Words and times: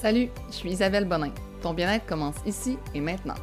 Salut, 0.00 0.30
je 0.46 0.54
suis 0.54 0.70
Isabelle 0.70 1.06
Bonin. 1.06 1.32
Ton 1.60 1.74
bien-être 1.74 2.06
commence 2.06 2.36
ici 2.46 2.78
et 2.94 3.00
maintenant. 3.00 3.34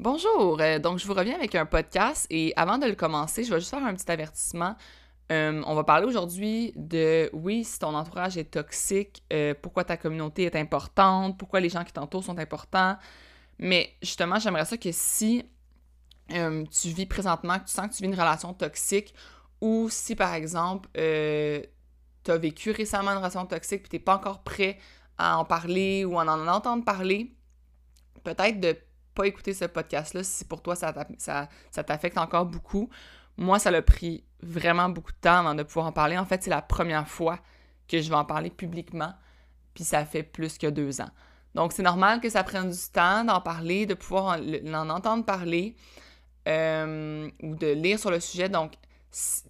Bonjour, 0.00 0.60
euh, 0.60 0.80
donc 0.80 0.98
je 0.98 1.06
vous 1.06 1.14
reviens 1.14 1.36
avec 1.36 1.54
un 1.54 1.64
podcast 1.64 2.26
et 2.28 2.52
avant 2.56 2.78
de 2.78 2.86
le 2.86 2.96
commencer, 2.96 3.44
je 3.44 3.54
vais 3.54 3.60
juste 3.60 3.70
faire 3.70 3.86
un 3.86 3.94
petit 3.94 4.10
avertissement. 4.10 4.74
Euh, 5.30 5.62
on 5.64 5.76
va 5.76 5.84
parler 5.84 6.06
aujourd'hui 6.06 6.72
de 6.74 7.30
oui, 7.32 7.62
si 7.62 7.78
ton 7.78 7.94
entourage 7.94 8.36
est 8.36 8.50
toxique, 8.50 9.22
euh, 9.32 9.54
pourquoi 9.62 9.84
ta 9.84 9.96
communauté 9.96 10.42
est 10.42 10.56
importante, 10.56 11.38
pourquoi 11.38 11.60
les 11.60 11.68
gens 11.68 11.84
qui 11.84 11.92
t'entourent 11.92 12.24
sont 12.24 12.40
importants. 12.40 12.96
Mais 13.60 13.90
justement, 14.02 14.40
j'aimerais 14.40 14.64
ça 14.64 14.76
que 14.76 14.90
si 14.90 15.44
tu 16.28 16.88
vis 16.88 17.06
présentement, 17.06 17.60
que 17.60 17.66
tu 17.66 17.72
sens 17.72 17.86
que 17.86 17.94
tu 17.94 18.02
vis 18.02 18.08
une 18.08 18.18
relation 18.18 18.52
toxique, 18.52 19.14
ou 19.60 19.88
si 19.88 20.16
par 20.16 20.34
exemple 20.34 20.88
as 22.30 22.38
vécu 22.38 22.70
récemment 22.70 23.10
une 23.12 23.18
relation 23.18 23.46
toxique 23.46 23.82
puis 23.82 23.90
tu 23.90 23.96
n'es 23.96 24.00
pas 24.00 24.16
encore 24.16 24.42
prêt 24.42 24.78
à 25.18 25.38
en 25.38 25.44
parler 25.44 26.04
ou 26.04 26.18
à 26.18 26.24
en 26.24 26.48
entendre 26.48 26.84
parler, 26.84 27.34
peut-être 28.24 28.60
de 28.60 28.76
pas 29.14 29.26
écouter 29.26 29.54
ce 29.54 29.64
podcast-là 29.64 30.24
si 30.24 30.44
pour 30.44 30.62
toi 30.62 30.74
ça, 30.74 30.92
t'affecte 31.86 32.18
encore 32.18 32.46
beaucoup. 32.46 32.90
Moi, 33.36 33.58
ça 33.58 33.70
l'a 33.70 33.82
pris 33.82 34.24
vraiment 34.42 34.88
beaucoup 34.88 35.12
de 35.12 35.18
temps 35.18 35.38
avant 35.38 35.54
de 35.54 35.62
pouvoir 35.62 35.86
en 35.86 35.92
parler. 35.92 36.18
En 36.18 36.24
fait, 36.24 36.42
c'est 36.42 36.50
la 36.50 36.62
première 36.62 37.08
fois 37.08 37.38
que 37.88 38.00
je 38.00 38.08
vais 38.08 38.16
en 38.16 38.24
parler 38.24 38.50
publiquement, 38.50 39.12
puis 39.74 39.84
ça 39.84 40.04
fait 40.04 40.22
plus 40.22 40.58
que 40.58 40.66
deux 40.66 41.00
ans. 41.00 41.10
Donc, 41.54 41.72
c'est 41.72 41.82
normal 41.82 42.20
que 42.20 42.28
ça 42.28 42.42
prenne 42.42 42.70
du 42.70 42.90
temps 42.92 43.24
d'en 43.24 43.40
parler, 43.40 43.86
de 43.86 43.94
pouvoir 43.94 44.38
en, 44.38 44.90
entendre 44.90 45.24
parler 45.24 45.76
euh, 46.48 47.30
ou 47.42 47.54
de 47.54 47.68
lire 47.68 47.98
sur 47.98 48.10
le 48.10 48.18
sujet. 48.18 48.48
Donc, 48.48 48.72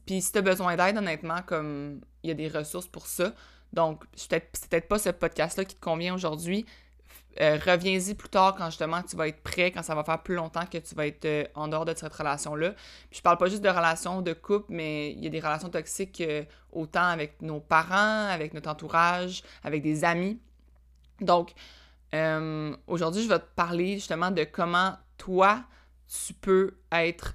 puis 0.06 0.20
si 0.20 0.32
tu 0.32 0.38
as 0.38 0.42
besoin 0.42 0.76
d'aide, 0.76 0.98
honnêtement, 0.98 1.40
comme 1.46 2.00
il 2.24 2.28
y 2.28 2.30
a 2.30 2.34
des 2.34 2.48
ressources 2.48 2.88
pour 2.88 3.06
ça. 3.06 3.32
Donc, 3.72 4.04
c'est 4.14 4.28
peut-être 4.40 4.88
pas 4.88 4.98
ce 4.98 5.10
podcast-là 5.10 5.64
qui 5.64 5.76
te 5.76 5.80
convient 5.80 6.14
aujourd'hui. 6.14 6.66
Euh, 7.40 7.58
reviens-y 7.66 8.14
plus 8.14 8.28
tard 8.28 8.54
quand 8.54 8.66
justement 8.66 9.02
tu 9.02 9.16
vas 9.16 9.26
être 9.26 9.42
prêt, 9.42 9.72
quand 9.72 9.82
ça 9.82 9.96
va 9.96 10.04
faire 10.04 10.22
plus 10.22 10.36
longtemps 10.36 10.66
que 10.66 10.78
tu 10.78 10.94
vas 10.94 11.08
être 11.08 11.24
euh, 11.24 11.44
en 11.56 11.66
dehors 11.66 11.84
de 11.84 11.92
cette 11.94 12.14
relation-là. 12.14 12.70
Puis 13.10 13.18
je 13.18 13.22
parle 13.22 13.38
pas 13.38 13.48
juste 13.48 13.62
de 13.62 13.68
relations 13.68 14.22
de 14.22 14.32
couple, 14.32 14.66
mais 14.68 15.10
il 15.12 15.24
y 15.24 15.26
a 15.26 15.30
des 15.30 15.40
relations 15.40 15.68
toxiques 15.68 16.20
euh, 16.20 16.44
autant 16.72 17.02
avec 17.02 17.42
nos 17.42 17.58
parents, 17.58 18.28
avec 18.28 18.54
notre 18.54 18.70
entourage, 18.70 19.42
avec 19.64 19.82
des 19.82 20.04
amis. 20.04 20.38
Donc, 21.20 21.52
aujourd'hui, 22.86 23.24
je 23.24 23.28
vais 23.28 23.40
te 23.40 23.54
parler 23.56 23.94
justement 23.94 24.30
de 24.30 24.44
comment 24.44 24.96
toi, 25.18 25.64
tu 26.06 26.32
peux 26.34 26.76
être 26.92 27.34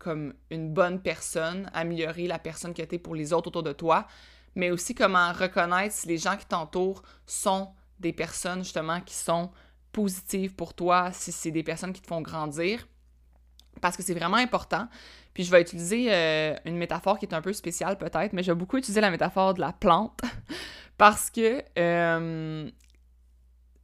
comme 0.00 0.34
une 0.50 0.72
bonne 0.72 1.00
personne, 1.00 1.70
améliorer 1.74 2.26
la 2.26 2.40
personne 2.40 2.74
que 2.74 2.82
tu 2.82 2.96
es 2.96 2.98
pour 2.98 3.14
les 3.14 3.32
autres 3.32 3.48
autour 3.48 3.62
de 3.62 3.72
toi, 3.72 4.08
mais 4.56 4.70
aussi 4.70 4.94
comment 4.94 5.32
reconnaître 5.32 5.94
si 5.94 6.08
les 6.08 6.18
gens 6.18 6.36
qui 6.36 6.46
t'entourent 6.46 7.02
sont 7.26 7.68
des 8.00 8.12
personnes 8.12 8.64
justement 8.64 9.00
qui 9.02 9.14
sont 9.14 9.50
positives 9.92 10.54
pour 10.54 10.74
toi, 10.74 11.10
si 11.12 11.30
c'est 11.30 11.50
des 11.50 11.62
personnes 11.62 11.92
qui 11.92 12.00
te 12.00 12.06
font 12.06 12.22
grandir, 12.22 12.88
parce 13.80 13.96
que 13.96 14.02
c'est 14.02 14.14
vraiment 14.14 14.38
important. 14.38 14.88
Puis 15.34 15.44
je 15.44 15.50
vais 15.50 15.60
utiliser 15.60 16.06
euh, 16.08 16.56
une 16.64 16.76
métaphore 16.76 17.18
qui 17.18 17.26
est 17.26 17.34
un 17.34 17.42
peu 17.42 17.52
spéciale 17.52 17.98
peut-être, 17.98 18.32
mais 18.32 18.42
je 18.42 18.52
vais 18.52 18.58
beaucoup 18.58 18.78
utiliser 18.78 19.02
la 19.02 19.10
métaphore 19.10 19.52
de 19.54 19.60
la 19.60 19.72
plante, 19.72 20.22
parce 20.98 21.30
que 21.30 21.62
euh, 21.78 22.70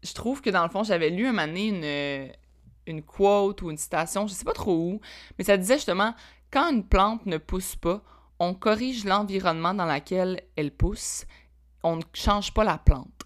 je 0.02 0.12
trouve 0.14 0.40
que 0.40 0.50
dans 0.50 0.62
le 0.62 0.70
fond, 0.70 0.82
j'avais 0.82 1.10
lu 1.10 1.26
un 1.26 1.32
moment 1.32 1.54
une, 1.54 2.30
une 2.86 3.02
quote 3.02 3.62
ou 3.62 3.70
une 3.70 3.76
citation, 3.76 4.26
je 4.26 4.34
sais 4.34 4.44
pas 4.44 4.52
trop 4.52 4.76
où, 4.76 5.00
mais 5.38 5.44
ça 5.44 5.56
disait 5.56 5.76
justement 5.76 6.14
quand 6.52 6.70
une 6.70 6.84
plante 6.84 7.26
ne 7.26 7.38
pousse 7.38 7.76
pas, 7.76 8.02
on 8.38 8.54
corrige 8.54 9.04
l'environnement 9.04 9.74
dans 9.74 9.86
lequel 9.86 10.42
elle 10.56 10.70
pousse, 10.70 11.24
on 11.82 11.96
ne 11.96 12.02
change 12.12 12.52
pas 12.52 12.64
la 12.64 12.78
plante. 12.78 13.22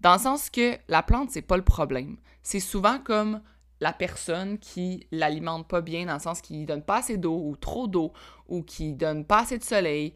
Dans 0.00 0.14
le 0.14 0.18
sens 0.18 0.50
que 0.50 0.78
la 0.88 1.02
plante, 1.02 1.30
c'est 1.30 1.42
pas 1.42 1.56
le 1.56 1.64
problème. 1.64 2.16
C'est 2.42 2.60
souvent 2.60 2.98
comme 2.98 3.40
la 3.80 3.92
personne 3.92 4.58
qui 4.58 5.06
l'alimente 5.10 5.68
pas 5.68 5.80
bien, 5.80 6.06
dans 6.06 6.14
le 6.14 6.20
sens 6.20 6.40
qu'il 6.40 6.64
donne 6.66 6.82
pas 6.82 6.98
assez 6.98 7.16
d'eau 7.16 7.40
ou 7.44 7.56
trop 7.56 7.86
d'eau, 7.86 8.12
ou 8.48 8.62
qui 8.62 8.92
donne 8.92 9.24
pas 9.24 9.40
assez 9.40 9.58
de 9.58 9.64
soleil, 9.64 10.14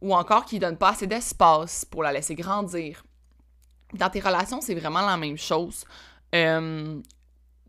ou 0.00 0.14
encore 0.14 0.44
qui 0.44 0.58
donne 0.58 0.76
pas 0.76 0.90
assez 0.90 1.06
d'espace 1.06 1.84
pour 1.84 2.02
la 2.02 2.12
laisser 2.12 2.34
grandir. 2.34 3.04
Dans 3.94 4.10
tes 4.10 4.20
relations, 4.20 4.60
c'est 4.60 4.74
vraiment 4.74 5.02
la 5.02 5.16
même 5.16 5.36
chose. 5.36 5.84
Euh, 6.34 7.00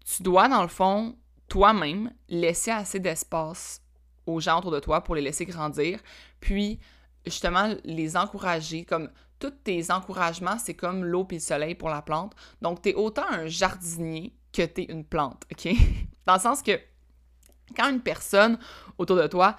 tu 0.05 0.23
dois, 0.23 0.47
dans 0.47 0.61
le 0.61 0.67
fond, 0.67 1.15
toi-même, 1.47 2.11
laisser 2.29 2.71
assez 2.71 2.99
d'espace 2.99 3.81
aux 4.25 4.39
gens 4.39 4.59
autour 4.59 4.71
de 4.71 4.79
toi 4.79 5.01
pour 5.01 5.15
les 5.15 5.21
laisser 5.21 5.45
grandir, 5.45 5.99
puis 6.39 6.79
justement 7.25 7.73
les 7.83 8.17
encourager, 8.17 8.85
comme 8.85 9.09
tous 9.39 9.51
tes 9.51 9.91
encouragements, 9.91 10.57
c'est 10.57 10.73
comme 10.73 11.03
l'eau 11.03 11.27
et 11.31 11.35
le 11.35 11.39
soleil 11.39 11.75
pour 11.75 11.89
la 11.89 12.01
plante. 12.01 12.33
Donc, 12.61 12.81
tu 12.81 12.89
es 12.89 12.93
autant 12.93 13.29
un 13.29 13.47
jardinier 13.47 14.33
que 14.53 14.63
tu 14.63 14.81
es 14.81 14.85
une 14.85 15.03
plante, 15.03 15.43
OK? 15.51 15.73
Dans 16.25 16.35
le 16.35 16.39
sens 16.39 16.61
que 16.61 16.79
quand 17.75 17.89
une 17.89 18.01
personne 18.01 18.57
autour 18.97 19.17
de 19.17 19.27
toi, 19.27 19.57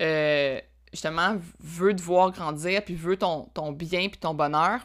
euh, 0.00 0.60
justement, 0.92 1.36
veut 1.60 1.94
te 1.94 2.02
voir 2.02 2.30
grandir, 2.30 2.84
puis 2.84 2.94
veut 2.94 3.16
ton, 3.16 3.44
ton 3.54 3.72
bien 3.72 4.08
puis 4.08 4.18
ton 4.18 4.34
bonheur, 4.34 4.80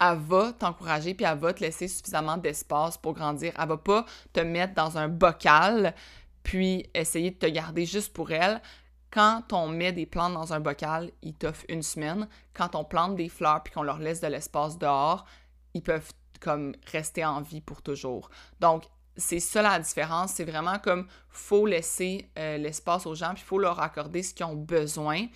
elle 0.00 0.18
va 0.18 0.52
t'encourager 0.52 1.14
puis 1.14 1.26
elle 1.26 1.38
va 1.38 1.52
te 1.52 1.60
laisser 1.60 1.86
suffisamment 1.86 2.38
d'espace 2.38 2.96
pour 2.96 3.12
grandir. 3.12 3.52
Elle 3.58 3.68
va 3.68 3.76
pas 3.76 4.06
te 4.32 4.40
mettre 4.40 4.74
dans 4.74 4.98
un 4.98 5.08
bocal 5.08 5.94
puis 6.42 6.88
essayer 6.94 7.30
de 7.30 7.36
te 7.36 7.46
garder 7.46 7.84
juste 7.84 8.12
pour 8.12 8.30
elle. 8.30 8.62
Quand 9.10 9.52
on 9.52 9.68
met 9.68 9.92
des 9.92 10.06
plantes 10.06 10.34
dans 10.34 10.52
un 10.52 10.60
bocal, 10.60 11.10
ils 11.22 11.34
t'offrent 11.34 11.66
une 11.68 11.82
semaine. 11.82 12.28
Quand 12.54 12.74
on 12.74 12.84
plante 12.84 13.16
des 13.16 13.28
fleurs 13.28 13.62
puis 13.62 13.74
qu'on 13.74 13.82
leur 13.82 13.98
laisse 13.98 14.20
de 14.20 14.28
l'espace 14.28 14.78
dehors, 14.78 15.26
ils 15.74 15.82
peuvent 15.82 16.12
comme 16.40 16.74
rester 16.90 17.24
en 17.24 17.42
vie 17.42 17.60
pour 17.60 17.82
toujours. 17.82 18.30
Donc, 18.60 18.84
c'est 19.16 19.40
ça 19.40 19.60
la 19.60 19.78
différence. 19.78 20.32
C'est 20.32 20.44
vraiment 20.44 20.78
comme 20.78 21.06
faut 21.28 21.66
laisser 21.66 22.30
euh, 22.38 22.56
l'espace 22.56 23.04
aux 23.04 23.14
gens 23.14 23.34
puis 23.34 23.42
il 23.42 23.46
faut 23.46 23.58
leur 23.58 23.80
accorder 23.80 24.22
ce 24.22 24.32
qu'ils 24.32 24.46
ont 24.46 24.56
besoin. 24.56 25.26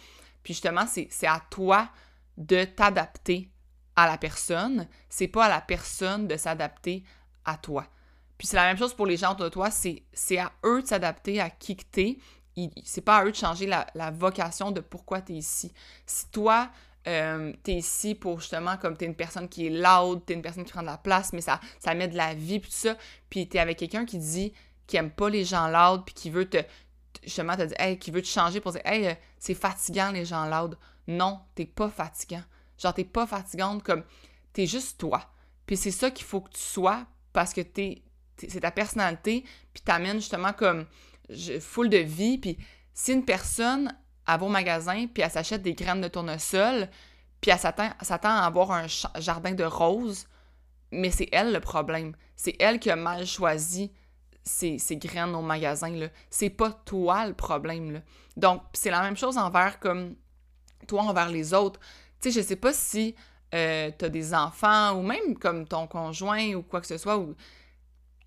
Puis 0.42 0.54
justement, 0.54 0.86
c'est 0.86 1.26
à 1.26 1.40
toi 1.50 1.88
de 2.36 2.64
t'adapter 2.64 3.50
à 3.96 4.06
la 4.06 4.18
personne, 4.18 4.88
c'est 5.08 5.28
pas 5.28 5.46
à 5.46 5.48
la 5.48 5.60
personne 5.60 6.26
de 6.26 6.36
s'adapter 6.36 7.04
à 7.44 7.56
toi. 7.56 7.86
Puis 8.38 8.48
c'est 8.48 8.56
la 8.56 8.64
même 8.64 8.78
chose 8.78 8.94
pour 8.94 9.06
les 9.06 9.16
gens 9.16 9.32
autour 9.32 9.44
de 9.44 9.50
toi, 9.50 9.70
c'est 9.70 10.38
à 10.38 10.52
eux 10.64 10.82
de 10.82 10.86
s'adapter 10.86 11.40
à 11.40 11.50
qui 11.50 11.76
que 11.76 11.84
t'es. 11.90 12.18
C'est 12.84 13.00
pas 13.00 13.18
à 13.18 13.24
eux 13.24 13.30
de 13.30 13.36
changer 13.36 13.66
la, 13.66 14.10
vocation 14.10 14.70
de 14.70 14.80
pourquoi 14.80 15.20
t'es 15.20 15.34
ici. 15.34 15.72
Si 16.06 16.28
toi, 16.30 16.70
euh, 17.06 17.52
t'es 17.62 17.74
ici 17.74 18.14
pour 18.14 18.40
justement, 18.40 18.76
comme 18.76 18.96
t'es 18.96 19.06
une 19.06 19.14
personne 19.14 19.48
qui 19.48 19.66
est 19.66 19.70
loud, 19.70 20.24
t'es 20.24 20.34
une 20.34 20.42
personne 20.42 20.64
qui 20.64 20.72
prend 20.72 20.82
de 20.82 20.86
la 20.86 20.98
place, 20.98 21.32
mais 21.32 21.40
ça, 21.40 21.60
ça 21.78 21.94
met 21.94 22.08
de 22.08 22.16
la 22.16 22.34
vie, 22.34 22.60
puis 22.60 22.70
tout 22.70 22.76
ça, 22.76 22.96
puis 23.30 23.48
t'es 23.48 23.58
avec 23.58 23.78
quelqu'un 23.78 24.04
qui 24.04 24.18
dit 24.18 24.52
qui 24.86 24.96
aime 24.96 25.10
pas 25.10 25.30
les 25.30 25.44
gens 25.44 25.68
loud, 25.68 26.04
puis 26.04 26.14
qui 26.14 26.30
veut 26.30 26.48
te, 26.48 26.58
justement 27.22 27.56
te 27.56 27.62
dire, 27.62 27.80
hey, 27.80 27.98
qui 27.98 28.10
veut 28.10 28.22
te 28.22 28.28
changer 28.28 28.60
pour 28.60 28.72
dire, 28.72 28.82
hey, 28.84 29.06
euh, 29.06 29.14
c'est 29.38 29.54
fatigant 29.54 30.10
les 30.10 30.24
gens 30.24 30.46
loud. 30.46 30.76
Non, 31.06 31.40
t'es 31.54 31.66
pas 31.66 31.88
fatigant. 31.88 32.42
Genre, 32.78 32.94
t'es 32.94 33.04
pas 33.04 33.26
fatigante, 33.26 33.82
comme, 33.82 34.02
t'es 34.52 34.66
juste 34.66 34.98
toi. 34.98 35.20
Puis 35.66 35.76
c'est 35.76 35.90
ça 35.90 36.10
qu'il 36.10 36.26
faut 36.26 36.40
que 36.40 36.50
tu 36.50 36.60
sois 36.60 37.06
parce 37.32 37.52
que 37.52 37.60
t'es, 37.60 38.02
c'est 38.36 38.60
ta 38.60 38.70
personnalité, 38.70 39.44
puis 39.72 39.82
t'amènes 39.82 40.20
justement 40.20 40.52
comme 40.52 40.86
full 41.60 41.88
de 41.88 41.98
vie. 41.98 42.38
Puis 42.38 42.58
si 42.92 43.12
une 43.12 43.24
personne, 43.24 43.94
elle 44.26 44.38
va 44.38 44.46
au 44.46 44.48
magasin, 44.48 45.06
puis 45.06 45.22
elle 45.22 45.30
s'achète 45.30 45.62
des 45.62 45.74
graines 45.74 46.00
de 46.00 46.08
tournesol, 46.08 46.88
puis 47.40 47.50
elle 47.50 47.58
s'attend, 47.58 47.90
à 48.00 48.46
avoir 48.46 48.70
un 48.70 48.86
jardin 49.18 49.52
de 49.52 49.64
roses, 49.64 50.26
mais 50.90 51.10
c'est 51.10 51.28
elle 51.32 51.52
le 51.52 51.60
problème. 51.60 52.16
C'est 52.36 52.56
elle 52.58 52.78
qui 52.78 52.90
a 52.90 52.96
mal 52.96 53.26
choisi 53.26 53.92
ses, 54.44 54.78
graines 54.96 55.34
au 55.34 55.42
magasin. 55.42 55.92
C'est 56.30 56.50
pas 56.50 56.70
toi 56.70 57.26
le 57.26 57.34
problème. 57.34 57.92
Là. 57.92 58.00
Donc, 58.36 58.62
c'est 58.72 58.90
la 58.90 59.02
même 59.02 59.16
chose 59.16 59.36
envers 59.36 59.78
comme 59.78 60.16
toi 60.86 61.02
envers 61.02 61.28
les 61.28 61.54
autres. 61.54 61.80
Tu 62.24 62.32
sais, 62.32 62.40
je 62.40 62.46
sais 62.46 62.56
pas 62.56 62.72
si 62.72 63.14
euh, 63.54 63.90
tu 63.98 64.06
as 64.06 64.08
des 64.08 64.32
enfants 64.32 64.94
ou 64.94 65.02
même 65.02 65.36
comme 65.38 65.68
ton 65.68 65.86
conjoint 65.86 66.54
ou 66.54 66.62
quoi 66.62 66.80
que 66.80 66.86
ce 66.86 66.96
soit. 66.96 67.18
Ou... 67.18 67.34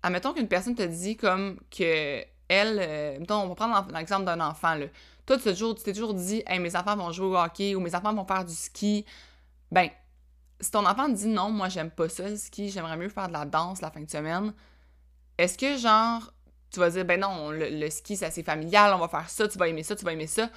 Admettons 0.04 0.32
qu'une 0.32 0.46
personne 0.46 0.76
te 0.76 0.84
dit 0.84 1.16
comme 1.16 1.58
que 1.68 2.22
elle, 2.46 2.78
euh, 2.80 3.18
mettons, 3.18 3.42
on 3.42 3.48
va 3.48 3.56
prendre 3.56 3.88
l'exemple 3.92 4.24
d'un 4.24 4.38
enfant, 4.38 4.76
là. 4.76 4.86
Toi, 5.26 5.36
tu 5.36 5.42
t'es 5.42 5.92
toujours, 5.92 6.14
dit, 6.14 6.44
hey, 6.46 6.60
mes 6.60 6.76
enfants 6.76 6.96
vont 6.96 7.10
jouer 7.10 7.26
au 7.26 7.36
hockey 7.36 7.74
ou 7.74 7.80
mes 7.80 7.92
enfants 7.92 8.14
vont 8.14 8.24
faire 8.24 8.44
du 8.44 8.54
ski. 8.54 9.04
Ben, 9.72 9.88
si 10.60 10.70
ton 10.70 10.86
enfant 10.86 11.06
te 11.06 11.16
dit 11.16 11.26
non, 11.26 11.50
moi, 11.50 11.68
j'aime 11.68 11.90
pas 11.90 12.08
ça, 12.08 12.28
le 12.28 12.36
ski, 12.36 12.70
j'aimerais 12.70 12.96
mieux 12.96 13.08
faire 13.08 13.26
de 13.26 13.32
la 13.32 13.46
danse 13.46 13.82
la 13.82 13.90
fin 13.90 14.00
de 14.00 14.08
semaine, 14.08 14.54
est-ce 15.36 15.58
que, 15.58 15.76
genre, 15.76 16.32
tu 16.70 16.78
vas 16.78 16.90
dire, 16.90 17.04
ben 17.04 17.18
non, 17.18 17.50
le 17.50 17.90
ski, 17.90 18.16
c'est 18.16 18.26
assez 18.26 18.44
familial, 18.44 18.94
on 18.94 18.98
va 18.98 19.08
faire 19.08 19.28
ça, 19.28 19.48
tu 19.48 19.58
vas 19.58 19.66
aimer 19.66 19.82
ça, 19.82 19.96
tu 19.96 20.04
vas 20.04 20.12
aimer 20.12 20.28
ça. 20.28 20.48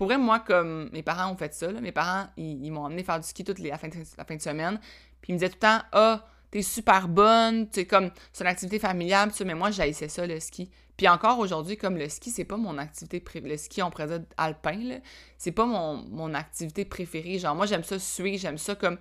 Pour 0.00 0.06
vrai, 0.06 0.16
moi, 0.16 0.40
comme 0.40 0.88
mes 0.94 1.02
parents 1.02 1.30
ont 1.30 1.36
fait 1.36 1.52
ça, 1.52 1.70
mes 1.72 1.92
parents, 1.92 2.26
ils, 2.38 2.72
m'ont 2.72 2.86
emmené 2.86 3.02
faire 3.04 3.20
du 3.20 3.28
ski 3.28 3.44
toute 3.44 3.58
la, 3.58 3.76
fin 3.76 3.88
de, 3.88 3.94
la 4.16 4.24
fin 4.24 4.34
de 4.34 4.40
semaine. 4.40 4.80
Puis 5.20 5.30
ils 5.30 5.34
me 5.34 5.38
disaient 5.38 5.50
tout 5.50 5.56
le 5.56 5.60
temps, 5.60 5.82
ah, 5.92 6.26
t'es 6.50 6.62
super 6.62 7.06
bonne, 7.06 7.68
tu 7.68 7.84
comme, 7.84 8.10
c'est 8.32 8.42
une 8.42 8.48
activité 8.48 8.78
familiale, 8.78 9.30
mais 9.44 9.54
moi, 9.54 9.70
j'haïssais 9.70 10.08
ça, 10.08 10.26
le 10.26 10.40
ski. 10.40 10.70
Puis 10.96 11.06
encore 11.06 11.38
aujourd'hui, 11.38 11.76
comme 11.76 11.98
le 11.98 12.08
ski, 12.08 12.30
c'est 12.30 12.46
pas 12.46 12.56
mon 12.56 12.78
activité 12.78 13.20
préférée. 13.20 13.50
Le 13.50 13.58
ski, 13.58 13.82
on 13.82 13.90
pourrait 13.90 14.06
dire 14.06 14.22
alpin, 14.38 14.78
là, 14.84 15.00
c'est 15.36 15.52
pas 15.52 15.66
mon, 15.66 15.96
mon, 16.08 16.32
activité 16.32 16.86
préférée. 16.86 17.38
Genre, 17.38 17.54
moi, 17.54 17.66
j'aime 17.66 17.84
ça 17.84 17.98
suer, 17.98 18.38
j'aime 18.38 18.56
ça 18.56 18.74
comme 18.74 18.96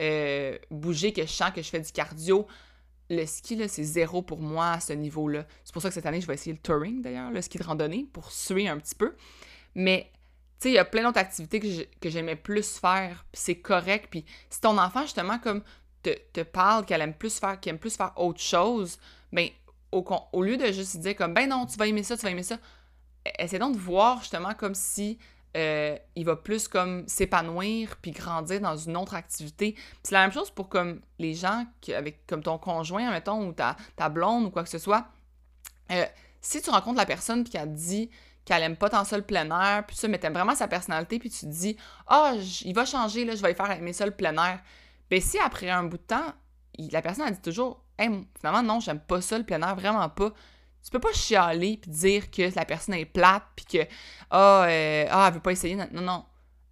euh, 0.00 0.58
bouger, 0.70 1.14
que 1.14 1.22
je 1.22 1.32
sens 1.32 1.52
que 1.52 1.62
je 1.62 1.70
fais 1.70 1.80
du 1.80 1.92
cardio. 1.92 2.46
Le 3.08 3.24
ski, 3.24 3.56
là, 3.56 3.68
c'est 3.68 3.84
zéro 3.84 4.20
pour 4.20 4.42
moi 4.42 4.72
à 4.72 4.80
ce 4.80 4.92
niveau-là. 4.92 5.46
C'est 5.64 5.72
pour 5.72 5.80
ça 5.80 5.88
que 5.88 5.94
cette 5.94 6.04
année, 6.04 6.20
je 6.20 6.26
vais 6.26 6.34
essayer 6.34 6.52
le 6.52 6.60
touring, 6.60 7.00
d'ailleurs, 7.00 7.30
le 7.30 7.40
ski 7.40 7.56
de 7.56 7.64
randonnée, 7.64 8.06
pour 8.12 8.30
suer 8.30 8.68
un 8.68 8.76
petit 8.76 8.94
peu. 8.94 9.14
Mais 9.74 10.10
sais, 10.62 10.70
il 10.70 10.74
y 10.74 10.78
a 10.78 10.84
plein 10.84 11.02
d'autres 11.02 11.18
activités 11.18 11.60
que 12.00 12.10
j'aimais 12.10 12.36
plus 12.36 12.78
faire, 12.78 13.24
c'est 13.32 13.56
correct. 13.56 14.08
Puis 14.10 14.24
si 14.50 14.60
ton 14.60 14.78
enfant, 14.78 15.02
justement, 15.02 15.38
comme 15.38 15.62
te, 16.02 16.10
te 16.32 16.40
parle 16.42 16.84
qu'elle 16.84 17.00
aime 17.00 17.14
plus 17.14 17.38
faire, 17.38 17.60
qu'elle 17.60 17.74
aime 17.74 17.80
plus 17.80 17.96
faire 17.96 18.12
autre 18.16 18.40
chose, 18.40 18.98
ben 19.32 19.48
au, 19.92 20.42
lieu 20.42 20.56
de 20.56 20.72
juste 20.72 20.96
dire 20.98 21.14
comme, 21.16 21.34
ben 21.34 21.48
non, 21.48 21.66
tu 21.66 21.76
vas 21.76 21.86
aimer 21.86 22.02
ça, 22.02 22.16
tu 22.16 22.22
vas 22.22 22.30
aimer 22.30 22.42
ça, 22.42 22.58
essaie 23.38 23.58
donc 23.58 23.74
de 23.74 23.80
voir 23.80 24.20
justement 24.20 24.54
comme 24.54 24.74
si 24.74 25.18
euh, 25.56 25.96
il 26.16 26.24
va 26.24 26.36
plus 26.36 26.66
comme 26.66 27.06
s'épanouir 27.06 27.96
puis 28.00 28.12
grandir 28.12 28.60
dans 28.60 28.76
une 28.76 28.96
autre 28.96 29.14
activité. 29.14 29.76
C'est 30.02 30.14
la 30.14 30.22
même 30.22 30.32
chose 30.32 30.50
pour 30.50 30.68
comme 30.68 31.00
les 31.18 31.34
gens 31.34 31.66
avec 31.94 32.26
comme 32.26 32.42
ton 32.42 32.58
conjoint, 32.58 33.10
mettons, 33.10 33.46
ou 33.46 33.52
ta, 33.52 33.76
blonde 34.08 34.46
ou 34.46 34.50
quoi 34.50 34.62
que 34.62 34.70
ce 34.70 34.78
soit. 34.78 35.06
Euh, 35.90 36.06
si 36.40 36.62
tu 36.62 36.70
rencontres 36.70 36.96
la 36.96 37.06
personne 37.06 37.44
puis 37.44 37.52
qu'elle 37.52 37.72
dit 37.72 38.10
qu'elle 38.44 38.62
aime 38.62 38.76
pas 38.76 38.90
tant 38.90 39.04
ça 39.04 39.16
le 39.16 39.22
plein 39.22 39.48
air, 39.50 39.84
puis 39.86 39.96
ça, 39.96 40.08
mais 40.08 40.18
t'aimes 40.18 40.34
vraiment 40.34 40.54
sa 40.54 40.68
personnalité, 40.68 41.18
puis 41.18 41.30
tu 41.30 41.40
te 41.40 41.46
dis 41.46 41.76
«Ah, 42.06 42.32
oh, 42.34 42.40
il 42.64 42.74
va 42.74 42.84
changer, 42.84 43.24
là, 43.24 43.36
je 43.36 43.42
vais 43.42 43.48
lui 43.48 43.54
faire 43.54 43.70
aimer 43.70 43.92
ça 43.92 44.04
le 44.04 44.12
plein 44.12 44.34
air.» 44.34 44.60
Ben 45.10 45.20
si 45.20 45.38
après 45.38 45.70
un 45.70 45.84
bout 45.84 45.98
de 45.98 46.02
temps, 46.02 46.32
la 46.78 47.02
personne 47.02 47.26
a 47.26 47.30
dit 47.30 47.40
toujours 47.40 47.84
«Hey, 47.98 48.08
finalement, 48.38 48.62
non, 48.62 48.80
j'aime 48.80 49.00
pas 49.00 49.20
ça 49.20 49.38
le 49.38 49.44
plein 49.44 49.60
air, 49.62 49.76
vraiment 49.76 50.08
pas.» 50.08 50.32
Tu 50.82 50.90
peux 50.90 50.98
pas 50.98 51.12
chialer 51.12 51.78
puis 51.80 51.90
dire 51.90 52.30
que 52.30 52.54
la 52.56 52.64
personne 52.64 52.96
est 52.96 53.04
plate 53.04 53.44
puis 53.54 53.64
que 53.64 53.88
ah, 54.30 54.64
euh, 54.64 55.06
ah 55.10 55.26
elle 55.28 55.34
veut 55.34 55.40
pas 55.40 55.52
essayer. 55.52 55.76
Non, 55.76 55.86
non. 55.92 56.24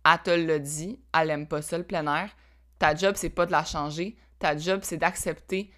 Elle 0.04 0.22
te 0.22 0.30
l'a 0.30 0.58
dit, 0.58 0.98
elle 1.16 1.30
aime 1.30 1.46
pas 1.46 1.62
ça 1.62 1.78
le 1.78 1.84
plein 1.84 2.06
air. 2.12 2.30
Ta 2.78 2.94
job, 2.94 3.14
c'est 3.16 3.30
pas 3.30 3.46
de 3.46 3.52
la 3.52 3.64
changer. 3.64 4.16
Ta 4.38 4.56
job, 4.56 4.80
c'est 4.82 4.96
d'accepter 4.96 5.70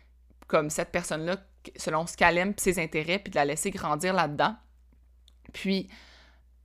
comme 0.46 0.70
cette 0.70 0.90
personne-là 0.92 1.36
selon 1.76 2.06
ce 2.06 2.16
qu'elle 2.16 2.38
aime, 2.38 2.54
ses 2.56 2.80
intérêts, 2.80 3.18
puis 3.18 3.30
de 3.30 3.36
la 3.36 3.44
laisser 3.44 3.70
grandir 3.70 4.14
là-dedans. 4.14 4.56
Puis, 5.52 5.88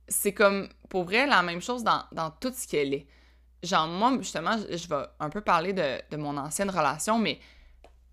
c'est 0.08 0.32
comme, 0.32 0.68
pour 0.88 1.04
vrai, 1.04 1.26
la 1.26 1.42
même 1.42 1.60
chose 1.60 1.84
dans, 1.84 2.30
tout 2.40 2.52
ce 2.54 2.66
qu'elle 2.66 2.94
est. 2.94 3.06
Genre, 3.62 3.86
moi, 3.88 4.16
justement, 4.18 4.56
je 4.56 4.88
vais 4.88 5.04
un 5.20 5.30
peu 5.30 5.40
parler 5.40 5.72
de, 5.72 6.16
mon 6.16 6.36
ancienne 6.36 6.70
relation, 6.70 7.18
mais 7.18 7.38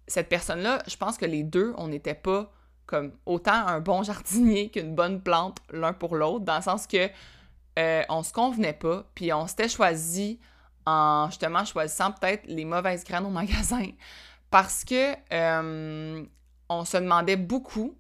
cette 0.08 0.30
personne-là, 0.30 0.84
je 0.88 0.98
pense 0.98 1.18
que 1.18 1.26
les 1.26 1.44
deux, 1.44 1.74
on 1.78 1.88
n'était 1.88 2.16
pas 2.16 2.52
comme 2.86 3.14
autant 3.26 3.66
un 3.68 3.80
bon 3.80 4.04
jardinier 4.04 4.70
qu'une 4.70 4.94
bonne 4.94 5.22
plante 5.22 5.58
l'un 5.72 5.94
pour 5.94 6.16
l'autre, 6.16 6.46
dans 6.46 6.58
le 6.58 6.62
sens 6.62 6.86
que 6.86 7.10
euh, 7.80 8.04
on 8.10 8.24
se 8.24 8.32
convenait 8.32 8.74
pas, 8.74 9.06
puis 9.16 9.34
on 9.34 9.48
s'était 9.48 9.70
choisi 9.70 10.40
en 10.86 11.28
justement 11.30 11.66
choisissant 11.66 12.12
peut-être 12.12 12.46
les 12.46 12.64
mauvaises 12.64 13.04
graines 13.04 13.26
au 13.26 13.32
magasin, 13.32 13.88
parce 14.52 14.86
que 14.86 15.16
euh, 15.34 16.24
on 16.70 16.86
se 16.86 16.98
demandait 16.98 17.36
beaucoup 17.36 17.98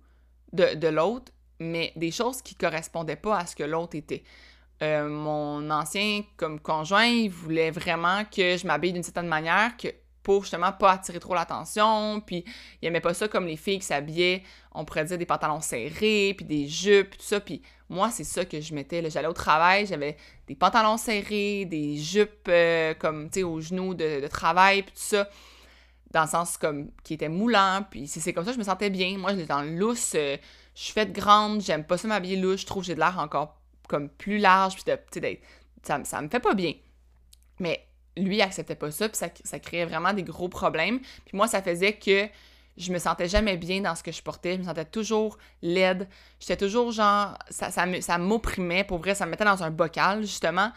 de, 0.54 0.76
de 0.76 0.88
l'autre, 0.88 1.32
mais 1.60 1.94
des 1.96 2.12
choses 2.12 2.42
qui 2.42 2.56
correspondaient 2.56 3.16
pas 3.16 3.40
à 3.40 3.46
ce 3.46 3.56
que 3.56 3.64
l'autre 3.64 3.96
était. 3.96 4.24
Euh, 4.82 5.08
mon 5.08 5.70
ancien 5.70 6.24
comme 6.36 6.60
conjoint, 6.60 7.06
il 7.06 7.30
voulait 7.30 7.72
vraiment 7.72 8.26
que 8.26 8.58
je 8.58 8.68
m'habille 8.68 8.92
d'une 8.92 9.04
certaine 9.04 9.28
manière 9.28 9.78
que 9.78 9.88
pour 10.26 10.42
justement 10.42 10.72
pas 10.72 10.94
attirer 10.94 11.20
trop 11.20 11.36
l'attention, 11.36 12.20
puis 12.20 12.44
il 12.82 12.88
aimait 12.88 13.00
pas 13.00 13.14
ça 13.14 13.28
comme 13.28 13.46
les 13.46 13.58
filles 13.58 13.78
qui 13.78 13.86
s'habillaient, 13.86 14.42
on 14.74 14.84
pourrait 14.84 15.06
des 15.06 15.26
pantalons 15.26 15.62
serrés, 15.62 16.34
puis 16.36 16.46
des 16.46 16.68
jupes, 16.68 17.12
tout 17.12 17.24
ça, 17.24 17.40
puis 17.40 17.62
moi 17.90 18.10
c'est 18.10 18.24
ça 18.24 18.44
que 18.44 18.60
je 18.60 18.74
mettais, 18.74 19.08
j'allais 19.12 19.28
au 19.28 19.34
travail, 19.34 19.86
j'avais 19.86 20.18
des 20.48 20.56
pantalons 20.56 20.98
serrés, 20.98 21.66
des 21.66 21.96
jupes 21.98 22.48
euh, 22.48 22.96
comme, 22.96 23.30
tu 23.30 23.42
sais, 23.42 23.44
aux 23.44 23.62
genoux 23.62 23.94
de, 23.94 24.28
travail, 24.28 24.82
puis 24.82 24.94
tout 24.94 25.16
ça, 25.16 25.30
dans 26.10 26.24
le 26.24 26.28
sens 26.28 26.58
comme 26.58 26.90
qui 27.04 27.14
était 27.14 27.30
moulant, 27.30 27.86
puis 27.88 28.08
c'est 28.08 28.34
comme 28.34 28.46
ça 28.46 28.52
je 28.52 28.58
me 28.58 28.64
sentais 28.64 28.90
bien, 28.90 29.20
moi 29.20 29.32
j'étais 29.36 29.46
dans 29.46 29.62
le 29.62 29.76
lousse, 29.76 30.14
euh, 30.16 30.38
je 30.76 30.84
suis 30.84 30.94
faite 30.94 31.14
grande, 31.14 31.62
j'aime 31.62 31.84
pas 31.86 31.98
ça 31.98 32.08
m'habiller 32.08 32.36
louche, 32.36 32.62
je 32.62 32.66
trouve 32.66 32.84
que 32.84 32.88
j'ai 32.88 32.96
de 32.96 33.00
l'air 33.00 33.18
encore 33.20 33.58
comme 33.88 34.10
plus 34.10 34.38
large, 34.38 34.76
puis 34.76 34.84
de, 35.22 35.38
ça, 35.84 36.04
ça 36.04 36.22
me 36.22 36.28
fait 36.28 36.40
pas 36.40 36.54
bien. 36.54 36.74
Mais 37.60 37.88
lui, 38.18 38.38
il 38.38 38.42
acceptait 38.42 38.76
pas 38.76 38.92
ça, 38.92 39.08
puis 39.08 39.18
ça, 39.18 39.30
ça 39.44 39.60
créait 39.60 39.86
vraiment 39.86 40.14
des 40.14 40.24
gros 40.24 40.50
problèmes. 40.50 41.00
Puis 41.00 41.36
moi, 41.36 41.48
ça 41.48 41.62
faisait 41.62 41.94
que 41.94 42.28
je 42.78 42.92
me 42.92 43.00
sentais 43.00 43.28
jamais 43.28 43.58
bien 43.58 43.82
dans 43.82 43.96
ce 43.96 44.04
que 44.04 44.12
je 44.12 44.22
portais, 44.22 44.56
je 44.56 44.60
me 44.60 44.64
sentais 44.66 44.86
toujours 44.86 45.38
laide, 45.62 46.10
j'étais 46.40 46.58
toujours 46.58 46.92
genre, 46.92 47.38
ça, 47.50 47.72
ça 47.72 48.18
m'opprimait, 48.18 48.84
pour 48.84 48.98
vrai, 48.98 49.16
ça 49.16 49.26
me 49.26 49.32
mettait 49.32 49.46
dans 49.46 49.64
un 49.64 49.72
bocal, 49.72 50.22
justement. 50.22 50.72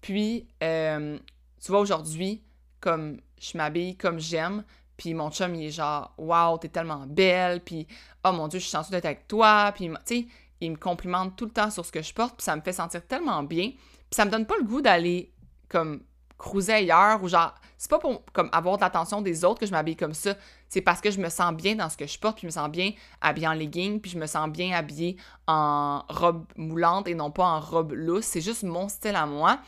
Puis, 0.00 0.46
euh, 0.62 1.18
tu 1.62 1.72
vois, 1.72 1.80
aujourd'hui, 1.80 2.42
comme 2.80 3.20
je 3.40 3.56
m'habille 3.56 3.96
comme 3.96 4.20
j'aime, 4.20 4.64
puis 5.00 5.14
mon 5.14 5.30
chum, 5.30 5.54
il 5.54 5.64
est 5.64 5.70
genre, 5.70 6.12
waouh, 6.18 6.58
t'es 6.58 6.68
tellement 6.68 7.06
belle. 7.06 7.62
Puis, 7.62 7.86
oh 8.22 8.32
mon 8.32 8.48
Dieu, 8.48 8.58
je 8.58 8.64
suis 8.64 8.72
chanceuse 8.72 8.90
d'être 8.90 9.06
avec 9.06 9.26
toi. 9.26 9.72
Puis, 9.74 9.88
tu 9.88 9.94
sais, 10.04 10.26
il 10.60 10.72
me 10.72 10.76
complimente 10.76 11.36
tout 11.36 11.46
le 11.46 11.52
temps 11.52 11.70
sur 11.70 11.86
ce 11.86 11.90
que 11.90 12.02
je 12.02 12.12
porte. 12.12 12.36
Puis 12.36 12.44
ça 12.44 12.54
me 12.54 12.60
fait 12.60 12.74
sentir 12.74 13.06
tellement 13.06 13.42
bien. 13.42 13.70
Puis 13.70 14.10
ça 14.10 14.26
me 14.26 14.30
donne 14.30 14.44
pas 14.44 14.56
le 14.58 14.64
goût 14.64 14.82
d'aller, 14.82 15.32
comme, 15.70 16.02
cruiser 16.36 16.74
ailleurs 16.74 17.22
ou 17.22 17.28
genre, 17.28 17.54
c'est 17.78 17.88
pas 17.88 17.98
pour 17.98 18.22
comme 18.34 18.50
avoir 18.52 18.76
de 18.76 18.82
l'attention 18.82 19.22
des 19.22 19.42
autres 19.42 19.60
que 19.60 19.64
je 19.64 19.70
m'habille 19.70 19.96
comme 19.96 20.12
ça. 20.12 20.34
C'est 20.68 20.82
parce 20.82 21.00
que 21.00 21.10
je 21.10 21.18
me 21.18 21.30
sens 21.30 21.54
bien 21.54 21.76
dans 21.76 21.88
ce 21.88 21.96
que 21.96 22.06
je 22.06 22.18
porte, 22.18 22.36
puis 22.36 22.42
je 22.42 22.48
me 22.48 22.52
sens 22.52 22.68
bien 22.68 22.92
habillée 23.22 23.48
en 23.48 23.54
legging, 23.54 24.02
puis 24.02 24.10
je 24.10 24.18
me 24.18 24.26
sens 24.26 24.50
bien 24.50 24.76
habillée 24.76 25.16
en 25.46 26.02
robe 26.10 26.44
moulante 26.56 27.08
et 27.08 27.14
non 27.14 27.30
pas 27.30 27.44
en 27.44 27.58
robe 27.58 27.92
loose. 27.92 28.24
C'est 28.24 28.42
juste 28.42 28.64
mon 28.64 28.90
style 28.90 29.16
à 29.16 29.24
moi. 29.24 29.60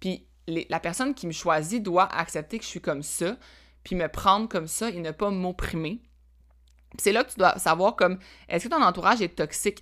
Puis 0.00 0.26
la 0.48 0.80
personne 0.80 1.14
qui 1.14 1.28
me 1.28 1.32
choisit 1.32 1.80
doit 1.80 2.12
accepter 2.12 2.58
que 2.58 2.64
je 2.64 2.70
suis 2.70 2.80
comme 2.80 3.04
ça 3.04 3.36
puis 3.84 3.96
me 3.96 4.08
prendre 4.08 4.48
comme 4.48 4.68
ça 4.68 4.90
et 4.90 4.98
ne 4.98 5.10
pas 5.10 5.30
m'opprimer. 5.30 6.02
C'est 6.98 7.12
là 7.12 7.24
que 7.24 7.30
tu 7.30 7.38
dois 7.38 7.58
savoir 7.58 7.96
comme 7.96 8.18
est-ce 8.48 8.68
que 8.68 8.74
ton 8.74 8.82
entourage 8.82 9.22
est 9.22 9.36
toxique? 9.36 9.80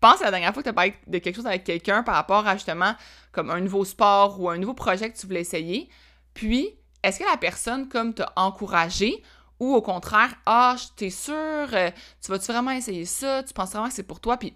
Pense 0.00 0.20
à 0.20 0.26
la 0.26 0.30
dernière 0.30 0.52
fois 0.52 0.62
que 0.62 0.68
tu 0.68 0.70
as 0.70 0.74
parlé 0.74 0.94
de 1.06 1.18
quelque 1.18 1.36
chose 1.36 1.46
avec 1.46 1.64
quelqu'un 1.64 2.02
par 2.02 2.14
rapport 2.14 2.46
à 2.46 2.54
justement 2.54 2.94
comme 3.32 3.50
un 3.50 3.60
nouveau 3.60 3.84
sport 3.84 4.40
ou 4.40 4.48
un 4.50 4.58
nouveau 4.58 4.74
projet 4.74 5.10
que 5.10 5.16
tu 5.16 5.26
voulais 5.26 5.40
essayer. 5.40 5.88
Puis, 6.34 6.78
est-ce 7.02 7.18
que 7.18 7.24
la 7.24 7.38
personne 7.38 7.88
comme 7.88 8.12
t'a 8.12 8.32
encouragé 8.36 9.22
ou 9.58 9.74
au 9.74 9.80
contraire, 9.80 10.34
ah, 10.44 10.76
t'es 10.96 11.08
sûr, 11.10 11.34
euh, 11.34 11.90
tu 12.22 12.30
vas-tu 12.30 12.52
vraiment 12.52 12.72
essayer 12.72 13.06
ça, 13.06 13.42
tu 13.42 13.54
penses 13.54 13.70
vraiment 13.70 13.88
que 13.88 13.94
c'est 13.94 14.02
pour 14.02 14.20
toi, 14.20 14.36
puis 14.36 14.54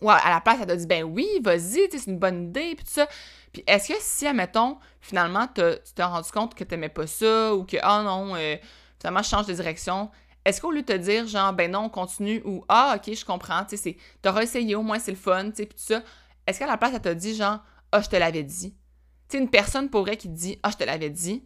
ou 0.00 0.10
à 0.10 0.28
la 0.28 0.40
place, 0.40 0.58
elle 0.60 0.66
t'a 0.66 0.76
dit, 0.76 0.86
ben 0.86 1.04
oui, 1.04 1.26
vas-y, 1.42 1.88
c'est 1.90 2.06
une 2.06 2.18
bonne 2.18 2.48
idée, 2.48 2.74
puis 2.74 2.84
tout 2.84 2.92
ça. 2.92 3.08
Puis 3.52 3.64
est-ce 3.66 3.88
que 3.88 3.98
si, 4.00 4.26
admettons, 4.26 4.78
finalement, 5.00 5.46
tu 5.48 5.62
t'es 5.94 6.02
rendu 6.02 6.30
compte 6.30 6.54
que 6.54 6.64
t'aimais 6.64 6.88
pas 6.88 7.06
ça, 7.06 7.54
ou 7.54 7.64
que, 7.64 7.76
ah 7.82 8.00
oh 8.00 8.04
non, 8.04 8.36
euh, 8.36 8.56
finalement, 8.98 9.22
je 9.22 9.28
change 9.28 9.46
de 9.46 9.54
direction, 9.54 10.10
est-ce 10.44 10.60
qu'au 10.60 10.70
lieu 10.70 10.82
de 10.82 10.86
te 10.86 10.96
dire, 10.96 11.26
genre, 11.26 11.52
ben 11.52 11.70
non, 11.70 11.80
on 11.80 11.88
continue, 11.88 12.42
ou 12.44 12.64
ah, 12.68 12.96
ok, 12.96 13.14
je 13.14 13.24
comprends, 13.24 13.64
tu 13.64 13.76
sais, 13.76 13.96
t'auras 14.22 14.42
essayé, 14.42 14.74
au 14.74 14.82
moins 14.82 14.98
c'est 14.98 15.10
le 15.10 15.16
fun, 15.16 15.50
tu 15.50 15.56
sais, 15.56 15.66
puis 15.66 15.76
tout 15.76 15.84
ça, 15.84 16.02
est-ce 16.46 16.58
qu'à 16.58 16.66
la 16.66 16.76
place, 16.76 16.92
elle 16.94 17.02
t'a 17.02 17.14
dit, 17.14 17.34
genre, 17.34 17.58
ah, 17.92 18.00
je 18.00 18.08
te 18.08 18.16
l'avais 18.16 18.44
dit? 18.44 18.70
Tu 19.28 19.36
sais, 19.36 19.42
une 19.42 19.50
personne 19.50 19.90
pourrait 19.90 20.16
qui 20.16 20.28
te 20.28 20.34
dit, 20.34 20.58
ah, 20.62 20.70
je 20.70 20.76
te 20.76 20.84
l'avais 20.84 21.10
dit, 21.10 21.44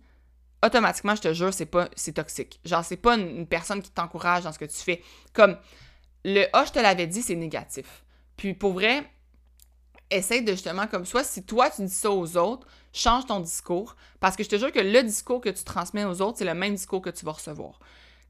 automatiquement, 0.65 1.15
je 1.17 1.23
te 1.23 1.33
jure, 1.33 1.53
c'est 1.53 1.67
pas, 1.67 1.89
c'est 1.97 2.13
toxique. 2.13 2.61
Genre, 2.65 2.85
c'est 2.85 2.97
pas 2.97 3.17
une, 3.17 3.39
une 3.39 3.47
personne 3.47 3.83
qui 3.83 3.91
t'encourage 3.91 4.45
dans 4.45 4.53
ce 4.53 4.59
que 4.59 4.65
tu 4.65 4.77
fais. 4.77 5.03
Comme, 5.33 5.57
le 6.25 6.45
ah, 6.53 6.65
je 6.65 6.73
te 6.73 6.79
l'avais 6.79 7.07
dit, 7.07 7.23
c'est 7.23 7.35
négatif. 7.35 8.05
Puis 8.37 8.55
pour 8.55 8.73
vrai, 8.73 9.05
essaye 10.11 10.43
de 10.43 10.53
justement 10.53 10.87
comme 10.87 11.07
soit 11.07 11.25
si 11.25 11.45
toi 11.45 11.71
tu 11.71 11.83
dis 11.85 11.93
ça 11.93 12.11
aux 12.11 12.37
autres, 12.37 12.67
change 12.93 13.27
ton 13.27 13.41
discours 13.41 13.97
parce 14.21 14.37
que 14.37 14.45
je 14.45 14.49
te 14.49 14.57
jure 14.57 14.73
que 14.73 14.81
le 14.81 15.03
discours 15.03 15.41
que 15.41 15.49
tu 15.49 15.65
transmets 15.65 16.05
aux 16.05 16.21
autres, 16.21 16.39
c'est 16.39 16.45
le 16.45 16.55
même 16.55 16.75
discours 16.75 17.03
que 17.03 17.11
tu 17.11 17.25
vas 17.25 17.33
recevoir. 17.33 17.81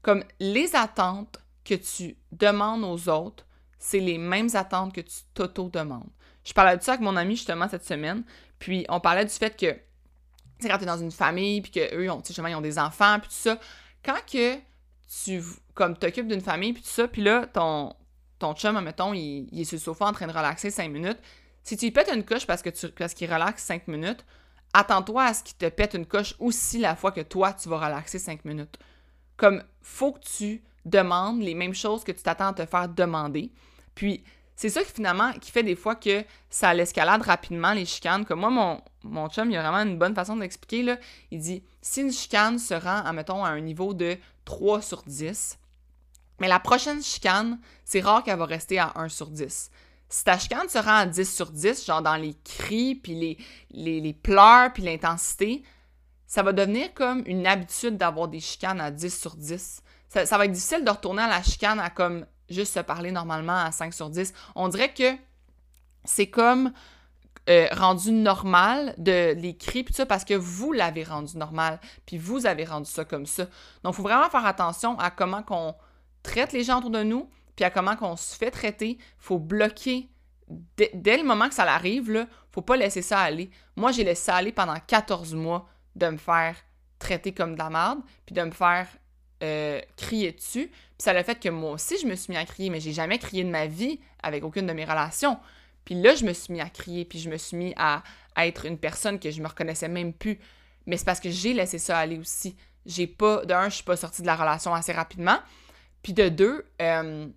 Comme 0.01 0.23
les 0.39 0.75
attentes 0.75 1.39
que 1.63 1.75
tu 1.75 2.17
demandes 2.31 2.83
aux 2.83 3.09
autres, 3.09 3.45
c'est 3.79 3.99
les 3.99 4.17
mêmes 4.17 4.49
attentes 4.53 4.93
que 4.93 5.01
tu 5.01 5.15
t'auto-demandes. 5.33 6.09
Je 6.43 6.53
parlais 6.53 6.77
de 6.77 6.83
ça 6.83 6.93
avec 6.93 7.01
mon 7.01 7.15
ami 7.15 7.35
justement 7.35 7.67
cette 7.69 7.85
semaine, 7.85 8.23
puis 8.59 8.85
on 8.89 8.99
parlait 8.99 9.25
du 9.25 9.31
fait 9.31 9.55
que 9.57 9.77
c'est 10.59 10.69
quand 10.69 10.77
tu 10.77 10.83
es 10.83 10.87
dans 10.87 10.97
une 10.97 11.11
famille 11.11 11.61
puis 11.61 11.71
que 11.71 11.95
eux 11.95 12.09
ont 12.09 12.21
justement 12.25 12.47
ils 12.47 12.55
ont 12.55 12.61
des 12.61 12.79
enfants 12.79 13.19
puis 13.19 13.29
tout 13.29 13.35
ça, 13.35 13.59
quand 14.03 14.19
que 14.31 14.57
tu 15.23 15.43
comme 15.73 15.97
t'occupes 15.97 16.27
d'une 16.27 16.41
famille 16.41 16.73
puis 16.73 16.81
tout 16.81 16.89
ça, 16.89 17.07
puis 17.07 17.21
là 17.21 17.45
ton 17.47 17.93
ton 18.43 18.53
chum, 18.53 18.79
mettons, 18.81 19.13
il, 19.13 19.47
il, 19.51 19.61
est 19.61 19.65
sur 19.65 19.77
le 19.77 19.81
sofa 19.81 20.05
en 20.05 20.11
train 20.11 20.27
de 20.27 20.31
relaxer 20.31 20.69
cinq 20.69 20.89
minutes, 20.89 21.19
si 21.63 21.77
tu 21.77 21.91
pètes 21.91 22.11
une 22.13 22.23
coche 22.23 22.45
parce 22.45 22.61
que 22.61 22.69
tu 22.69 22.89
parce 22.89 23.13
qu'il 23.13 23.31
relaxe 23.33 23.63
cinq 23.63 23.87
minutes, 23.87 24.25
attends-toi 24.73 25.23
à 25.23 25.33
ce 25.33 25.43
qu'il 25.43 25.55
te 25.55 25.69
pète 25.69 25.93
une 25.93 26.05
coche 26.05 26.35
aussi 26.39 26.79
la 26.79 26.95
fois 26.95 27.11
que 27.11 27.21
toi, 27.21 27.53
tu 27.53 27.69
vas 27.69 27.77
relaxer 27.77 28.19
cinq 28.19 28.43
minutes. 28.43 28.77
Comme, 29.37 29.63
faut 29.81 30.11
que 30.11 30.19
tu 30.19 30.61
demandes 30.85 31.41
les 31.41 31.55
mêmes 31.55 31.73
choses 31.73 32.03
que 32.03 32.11
tu 32.11 32.21
t'attends 32.21 32.49
à 32.49 32.53
te 32.53 32.65
faire 32.65 32.89
demander. 32.89 33.51
Puis, 33.95 34.23
c'est 34.55 34.69
ça 34.69 34.83
qui 34.83 34.91
finalement 34.91 35.31
qui 35.33 35.51
fait 35.51 35.63
des 35.63 35.75
fois 35.75 35.95
que 35.95 36.23
ça 36.49 36.73
l'escalade 36.73 37.21
rapidement, 37.21 37.73
les 37.73 37.85
chicanes. 37.85 38.25
Comme 38.25 38.41
moi, 38.41 38.81
mon, 39.03 39.29
chum, 39.29 39.49
il 39.49 39.57
a 39.57 39.61
vraiment 39.61 39.89
une 39.89 39.97
bonne 39.97 40.13
façon 40.13 40.35
d'expliquer, 40.35 40.83
là. 40.83 40.97
Il 41.31 41.39
dit, 41.39 41.63
si 41.81 42.01
une 42.01 42.11
chicane 42.11 42.59
se 42.59 42.73
rend, 42.73 43.11
mettons, 43.13 43.43
à 43.43 43.49
un 43.49 43.61
niveau 43.61 43.93
de 43.93 44.17
3 44.45 44.81
sur 44.81 45.03
10, 45.03 45.57
mais 46.39 46.47
la 46.47 46.59
prochaine 46.59 47.01
chicane, 47.01 47.59
c'est 47.85 48.01
rare 48.01 48.23
qu'elle 48.23 48.37
va 48.37 48.45
rester 48.45 48.79
à 48.79 48.93
1 48.95 49.09
sur 49.09 49.27
10. 49.27 49.69
Si 50.09 50.23
ta 50.23 50.37
chicane 50.37 50.69
se 50.69 50.77
rend 50.77 50.97
à 50.97 51.05
10 51.05 51.35
sur 51.35 51.51
10, 51.51 51.85
genre 51.85 52.01
dans 52.01 52.15
les 52.15 52.35
cris, 52.43 52.95
puis 52.95 53.15
les, 53.15 54.01
les, 54.01 54.13
pleurs, 54.13 54.71
puis 54.73 54.83
l'intensité, 54.83 55.63
ça 56.27 56.43
va 56.43 56.53
devenir 56.53 56.93
comme 56.93 57.23
une 57.25 57.47
habitude 57.47 57.97
d'avoir 57.97 58.27
des 58.27 58.39
chicanes 58.39 58.81
à 58.81 58.91
10 58.91 59.19
sur 59.19 59.35
10. 59.35 59.81
Ça, 60.09 60.25
ça, 60.25 60.37
va 60.37 60.45
être 60.45 60.51
difficile 60.51 60.83
de 60.83 60.89
retourner 60.89 61.23
à 61.23 61.27
la 61.27 61.41
chicane 61.41 61.79
à 61.79 61.89
comme 61.89 62.25
juste 62.49 62.73
se 62.73 62.79
parler 62.79 63.11
normalement 63.11 63.57
à 63.57 63.71
5 63.71 63.93
sur 63.93 64.09
10. 64.09 64.33
On 64.55 64.67
dirait 64.67 64.93
que 64.93 65.15
c'est 66.05 66.27
comme 66.27 66.71
euh, 67.49 67.67
rendu 67.73 68.11
normal 68.11 68.93
de 68.97 69.33
les 69.33 69.57
cris 69.57 69.83
puis 69.83 69.93
ça 69.93 70.05
parce 70.05 70.23
que 70.23 70.33
vous 70.33 70.71
l'avez 70.71 71.03
rendu 71.03 71.37
normal 71.37 71.77
puis 72.05 72.17
vous 72.17 72.45
avez 72.45 72.63
rendu 72.63 72.89
ça 72.89 73.03
comme 73.03 73.25
ça. 73.25 73.43
Donc 73.83 73.93
il 73.93 73.95
faut 73.95 74.03
vraiment 74.03 74.29
faire 74.29 74.45
attention 74.45 74.97
à 74.97 75.11
comment 75.11 75.43
qu'on 75.43 75.75
traite 76.23 76.53
les 76.53 76.63
gens 76.63 76.79
autour 76.79 76.89
de 76.89 77.03
nous 77.03 77.29
puis 77.55 77.65
à 77.65 77.69
comment 77.69 77.95
qu'on 77.95 78.15
se 78.15 78.35
fait 78.35 78.51
traiter. 78.51 78.97
faut 79.17 79.37
bloquer 79.37 80.09
dès, 80.77 81.17
le 81.17 81.23
moment 81.23 81.47
que 81.49 81.55
ça 81.55 81.63
arrive 81.63 82.11
là, 82.11 82.27
faut 82.51 82.61
pas 82.61 82.77
laisser 82.77 83.01
ça 83.01 83.19
aller. 83.19 83.49
Moi, 83.75 83.91
j'ai 83.91 84.03
laissé 84.03 84.25
ça 84.25 84.35
aller 84.35 84.51
pendant 84.51 84.75
14 84.75 85.35
mois 85.35 85.67
de 85.95 86.07
me 86.07 86.17
faire 86.17 86.55
traiter 86.99 87.33
comme 87.33 87.53
de 87.53 87.59
la 87.59 87.69
merde 87.69 87.99
puis 88.25 88.33
de 88.33 88.41
me 88.41 88.51
faire 88.51 88.87
euh, 89.43 89.81
crier 89.97 90.31
dessus. 90.31 90.67
Puis 90.67 90.97
ça 90.99 91.11
a 91.11 91.23
fait 91.23 91.39
que 91.39 91.49
moi 91.49 91.71
aussi, 91.71 91.97
je 92.01 92.07
me 92.07 92.15
suis 92.15 92.31
mis 92.31 92.37
à 92.37 92.45
crier, 92.45 92.69
mais 92.69 92.79
j'ai 92.79 92.93
jamais 92.93 93.19
crié 93.19 93.43
de 93.43 93.49
ma 93.49 93.67
vie 93.67 93.99
avec 94.21 94.43
aucune 94.43 94.67
de 94.67 94.73
mes 94.73 94.85
relations. 94.85 95.37
Puis 95.85 95.95
là, 95.95 96.15
je 96.15 96.25
me 96.25 96.33
suis 96.33 96.53
mis 96.53 96.61
à 96.61 96.69
crier, 96.69 97.05
puis 97.05 97.19
je 97.19 97.29
me 97.29 97.37
suis 97.37 97.57
mis 97.57 97.73
à, 97.75 98.03
être 98.37 98.65
une 98.65 98.77
personne 98.77 99.19
que 99.19 99.29
je 99.29 99.41
me 99.41 99.47
reconnaissais 99.47 99.89
même 99.89 100.13
plus. 100.13 100.39
Mais 100.85 100.97
c'est 100.97 101.05
parce 101.05 101.19
que 101.19 101.29
j'ai 101.29 101.53
laissé 101.53 101.77
ça 101.77 101.97
aller 101.97 102.17
aussi. 102.17 102.55
J'ai 102.85 103.05
pas, 103.05 103.45
de 103.45 103.53
un, 103.53 103.69
je 103.69 103.75
suis 103.75 103.83
pas 103.83 103.95
sortie 103.95 104.21
de 104.21 104.27
la 104.27 104.35
relation 104.35 104.73
assez 104.73 104.91
rapidement. 104.91 105.37
Puis 106.03 106.13
de 106.13 106.29
deux, 106.29 106.65
euh, 106.81 107.27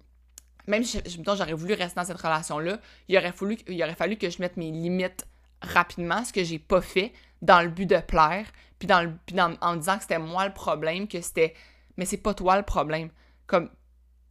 même 0.67 0.85
si 0.85 1.01
j'aurais 1.25 1.53
voulu 1.55 1.75
rester 1.75 1.99
dans 1.99 2.05
cette 2.07 2.21
relation-là, 2.21 2.79
il 3.09 3.17
aurait, 3.17 3.33
fallu, 3.33 3.57
il 3.69 3.83
aurait 3.83 3.95
fallu 3.95 4.17
que 4.17 4.29
je 4.29 4.41
mette 4.41 4.57
mes 4.57 4.71
limites 4.71 5.27
rapidement, 5.63 6.25
ce 6.25 6.33
que 6.33 6.45
j'ai 6.45 6.59
pas 6.59 6.83
fait, 6.83 7.13
dans 7.41 7.63
le 7.63 7.69
but 7.69 7.87
de 7.87 7.99
plaire, 7.99 8.47
puis, 8.79 8.87
dans 8.87 9.03
le, 9.03 9.13
puis 9.25 9.41
en 9.41 9.51
me 9.51 9.79
disant 9.79 9.97
que 9.97 10.03
c'était 10.03 10.19
moi 10.19 10.47
le 10.47 10.53
problème, 10.53 11.09
que 11.09 11.21
c'était. 11.21 11.55
Mais 11.97 12.05
c'est 12.05 12.19
pas 12.19 12.35
toi 12.35 12.57
le 12.57 12.63
problème. 12.63 13.11
Comme. 13.47 13.71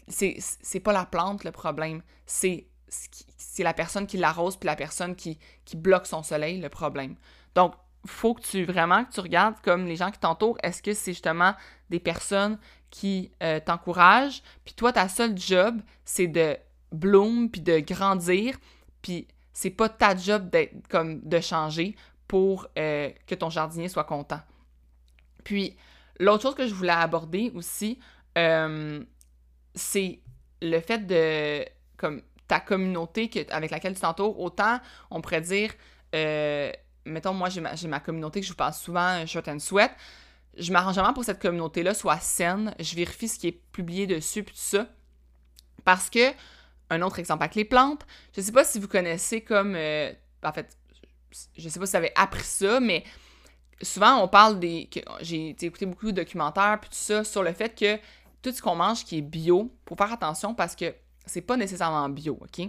C'est 0.07 0.79
pas 0.83 0.93
la 0.93 1.05
plante 1.05 1.43
le 1.43 1.51
problème. 1.51 2.03
C'est 2.27 2.67
c'est 2.87 3.63
la 3.63 3.73
personne 3.73 4.07
qui 4.07 4.17
l'arrose 4.17 4.57
puis 4.57 4.67
la 4.67 4.75
personne 4.75 5.15
qui, 5.15 5.39
qui 5.65 5.75
bloque 5.75 6.05
son 6.05 6.23
soleil 6.23 6.59
le 6.59 6.69
problème. 6.69 7.15
Donc, 7.55 7.73
faut 8.05 8.35
que 8.35 8.41
tu 8.41 8.65
vraiment 8.65 9.03
que 9.05 9.11
tu 9.11 9.19
regardes 9.19 9.59
comme 9.61 9.85
les 9.85 9.95
gens 9.95 10.11
qui 10.11 10.19
t'entourent, 10.19 10.57
est-ce 10.61 10.83
que 10.83 10.93
c'est 10.93 11.13
justement 11.13 11.55
des 11.89 11.99
personnes 11.99 12.59
qui 12.95 13.29
euh, 13.43 13.59
t'encouragent, 13.59 14.41
puis 14.63 14.73
toi 14.73 14.93
ta 14.93 15.09
seule 15.09 15.37
job, 15.37 15.81
c'est 16.05 16.27
de 16.27 16.55
bloom 16.93 17.49
puis 17.49 17.59
de 17.59 17.79
grandir, 17.79 18.57
puis 19.01 19.27
c'est 19.51 19.69
pas 19.69 19.89
ta 19.89 20.15
job 20.15 20.49
d'être 20.49 20.87
comme 20.87 21.19
de 21.19 21.41
changer 21.41 21.97
pour 22.25 22.69
euh, 22.79 23.09
que 23.27 23.35
ton 23.35 23.49
jardinier 23.49 23.89
soit 23.89 24.05
content. 24.05 24.39
Puis 25.43 25.75
l'autre 26.21 26.43
chose 26.43 26.55
que 26.55 26.67
je 26.67 26.73
voulais 26.73 26.93
aborder 26.93 27.51
aussi, 27.53 27.99
euh, 28.37 29.03
c'est 29.73 30.21
le 30.61 30.79
fait 30.79 30.99
de 30.99 31.65
comme 31.97 32.21
ta 32.47 32.61
communauté 32.61 33.29
avec 33.49 33.71
laquelle 33.71 33.95
tu 33.95 34.01
t'entoures, 34.01 34.39
autant 34.39 34.79
on 35.11 35.19
pourrait 35.19 35.41
dire, 35.41 35.73
euh, 36.15 36.71
mettons, 37.03 37.33
moi 37.33 37.49
j'ai 37.49 37.87
ma, 37.89 37.99
communauté 37.99 38.39
que 38.39 38.45
je 38.45 38.53
vous 38.53 38.57
parle 38.57 38.73
souvent, 38.73 39.25
Short 39.25 39.49
and 39.49 39.59
Sweat, 39.59 39.91
je 40.57 40.71
m'arrange 40.71 40.95
vraiment 40.95 41.13
pour 41.13 41.21
que 41.21 41.27
cette 41.27 41.41
communauté-là 41.41 41.93
soit 41.93 42.19
saine, 42.19 42.73
je 42.79 42.95
vérifie 42.95 43.27
ce 43.27 43.39
qui 43.39 43.47
est 43.47 43.61
publié 43.71 44.07
dessus, 44.07 44.43
puis 44.43 44.55
tout 44.55 44.61
ça, 44.61 44.87
parce 45.83 46.09
que, 46.09 46.31
un 46.89 47.01
autre 47.01 47.19
exemple 47.19 47.43
avec 47.43 47.55
les 47.55 47.65
plantes, 47.65 48.05
je 48.35 48.41
sais 48.41 48.51
pas 48.51 48.63
si 48.63 48.79
vous 48.79 48.87
connaissez 48.87 49.41
comme, 49.41 49.75
euh, 49.75 50.11
en 50.43 50.53
fait, 50.53 50.77
je 51.57 51.69
sais 51.69 51.79
pas 51.79 51.85
si 51.85 51.91
vous 51.91 51.97
avez 51.97 52.11
appris 52.15 52.43
ça, 52.43 52.79
mais 52.79 53.03
souvent 53.81 54.17
on 54.21 54.27
parle 54.27 54.59
des, 54.59 54.89
j'ai 55.21 55.55
écouté 55.61 55.85
beaucoup 55.85 56.07
de 56.07 56.11
documentaires, 56.11 56.79
puis 56.79 56.89
tout 56.89 56.97
ça, 56.97 57.23
sur 57.23 57.43
le 57.43 57.53
fait 57.53 57.77
que 57.77 57.99
tout 58.41 58.51
ce 58.51 58.61
qu'on 58.61 58.75
mange 58.75 59.03
qui 59.03 59.17
est 59.17 59.21
bio, 59.21 59.71
faut 59.87 59.95
faire 59.95 60.13
attention 60.13 60.53
parce 60.53 60.75
que 60.75 60.93
c'est 61.25 61.41
pas 61.41 61.57
nécessairement 61.57 62.07
bio, 62.09 62.37
OK? 62.39 62.67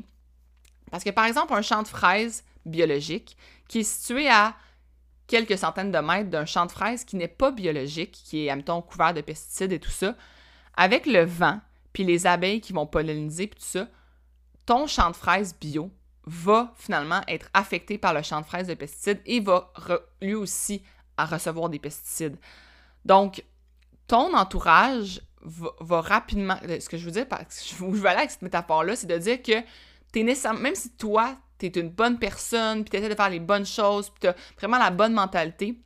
Parce 0.91 1.05
que 1.05 1.11
par 1.11 1.27
exemple, 1.27 1.53
un 1.53 1.63
champ 1.63 1.83
de 1.83 1.89
fraises 1.89 2.45
biologique 2.65 3.37
qui 3.69 3.81
est 3.81 3.83
situé 3.83 4.29
à 4.29 4.57
quelques 5.27 5.59
centaines 5.59 5.93
de 5.93 5.99
mètres 5.99 6.31
d'un 6.31 6.45
champ 6.45 6.67
de 6.67 6.73
fraises 6.73 7.05
qui 7.05 7.17
n'est 7.17 7.29
pas 7.29 7.51
biologique, 7.51 8.13
qui 8.13 8.47
est, 8.47 8.51
admettons, 8.51 8.83
couvert 8.83 9.15
de 9.15 9.21
pesticides 9.21 9.73
et 9.73 9.81
tout 9.81 9.91
ça, 9.91 10.15
avec 10.77 11.07
le 11.07 11.25
vent, 11.25 11.61
puis 11.93 12.05
les 12.05 12.27
abeilles 12.27 12.61
qui 12.61 12.73
vont 12.73 12.87
polliniser, 12.87 13.47
puis 13.47 13.59
tout 13.59 13.67
ça, 13.67 13.89
ton 14.67 14.87
champ 14.87 15.11
de 15.11 15.17
fraises 15.17 15.57
bio 15.59 15.91
va 16.27 16.73
finalement 16.77 17.21
être 17.29 17.49
affecté 17.55 17.99
par 17.99 18.13
le 18.13 18.23
champ 18.23 18.41
de 18.41 18.47
fraises 18.47 18.67
de 18.67 18.75
pesticides 18.75 19.21
et 19.27 19.41
va 19.41 19.73
lui 20.21 20.35
aussi 20.35 20.83
recevoir 21.19 21.69
des 21.69 21.79
pesticides. 21.79 22.37
Donc, 23.05 23.45
ton 24.09 24.37
entourage 24.37 25.23
va, 25.43 26.01
rapidement. 26.01 26.59
Euh, 26.65 26.81
ce 26.81 26.89
que 26.89 26.97
je 26.97 27.05
veux 27.05 27.13
dire, 27.13 27.27
je 27.69 27.85
veux 27.85 28.07
aller 28.07 28.19
avec 28.19 28.31
cette 28.31 28.43
métaphore-là, 28.43 28.97
c'est 28.97 29.07
de 29.07 29.19
dire 29.19 29.43
que 29.43 29.63
t'es 30.13 30.23
nécessairement. 30.23 30.61
Même 30.61 30.75
si 30.75 30.91
toi, 30.91 31.37
t'es 31.59 31.69
une 31.69 31.91
bonne 31.91 32.19
personne, 32.19 32.85
puis 32.85 32.91
t'essaies 32.91 33.09
de 33.09 33.15
faire 33.15 33.31
les 33.31 33.41
bonnes 33.41 33.67
choses, 33.67 34.11
puis 34.11 34.21
t'as 34.21 34.35
vraiment 34.59 34.79
la 34.79 34.91
bonne 34.91 35.13
mentalité, 35.13 35.79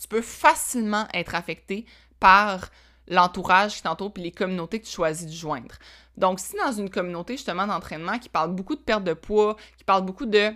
tu 0.00 0.08
peux 0.08 0.22
facilement 0.22 1.06
être 1.12 1.34
affecté 1.34 1.86
par 2.20 2.70
l'entourage 3.08 3.76
qui 3.76 3.82
t'entoure 3.82 4.12
puis 4.12 4.22
les 4.22 4.32
communautés 4.32 4.80
que 4.80 4.86
tu 4.86 4.92
choisis 4.92 5.26
de 5.26 5.32
joindre. 5.32 5.76
Donc, 6.16 6.40
si 6.40 6.56
dans 6.56 6.72
une 6.72 6.90
communauté 6.90 7.34
justement 7.34 7.66
d'entraînement 7.66 8.18
qui 8.18 8.28
parle 8.28 8.54
beaucoup 8.54 8.76
de 8.76 8.80
perte 8.80 9.04
de 9.04 9.14
poids, 9.14 9.56
qui 9.76 9.84
parle 9.84 10.04
beaucoup 10.04 10.26
de 10.26 10.52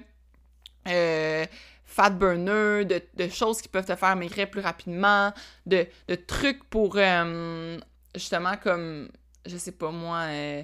euh, 0.89 1.47
fat 1.85 2.11
burner, 2.11 2.85
de, 2.85 3.29
choses 3.29 3.61
qui 3.61 3.69
peuvent 3.69 3.87
te 3.87 3.97
faire 3.97 4.15
maigrir 4.17 4.51
plus 4.51 4.61
rapidement, 4.61 5.33
de, 5.67 5.87
trucs 6.27 6.65
pour 6.65 6.95
euh, 6.97 7.79
justement 8.15 8.57
comme, 8.57 9.09
je 9.47 9.57
sais 9.57 9.73
pas 9.73 9.91
moi, 9.91 10.19
euh, 10.29 10.63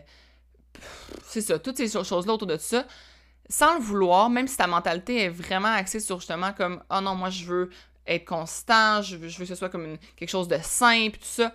c'est 1.24 1.40
ça, 1.40 1.58
toutes 1.58 1.76
ces 1.76 1.88
choses-là 1.88 2.32
autour 2.32 2.46
de 2.46 2.56
ça, 2.56 2.86
sans 3.48 3.74
le 3.74 3.80
vouloir, 3.80 4.30
même 4.30 4.48
si 4.48 4.56
ta 4.56 4.66
mentalité 4.66 5.24
est 5.24 5.28
vraiment 5.28 5.68
axée 5.68 6.00
sur 6.00 6.18
justement 6.18 6.52
comme, 6.52 6.82
oh 6.90 7.00
non, 7.00 7.14
moi 7.14 7.30
je 7.30 7.44
veux 7.44 7.70
être 8.06 8.24
constant, 8.24 9.02
je 9.02 9.16
veux, 9.16 9.28
que 9.28 9.44
ce 9.44 9.54
soit 9.54 9.70
comme 9.70 9.96
quelque 10.16 10.30
chose 10.30 10.48
de 10.48 10.58
simple, 10.62 11.18
tout 11.18 11.24
ça, 11.24 11.52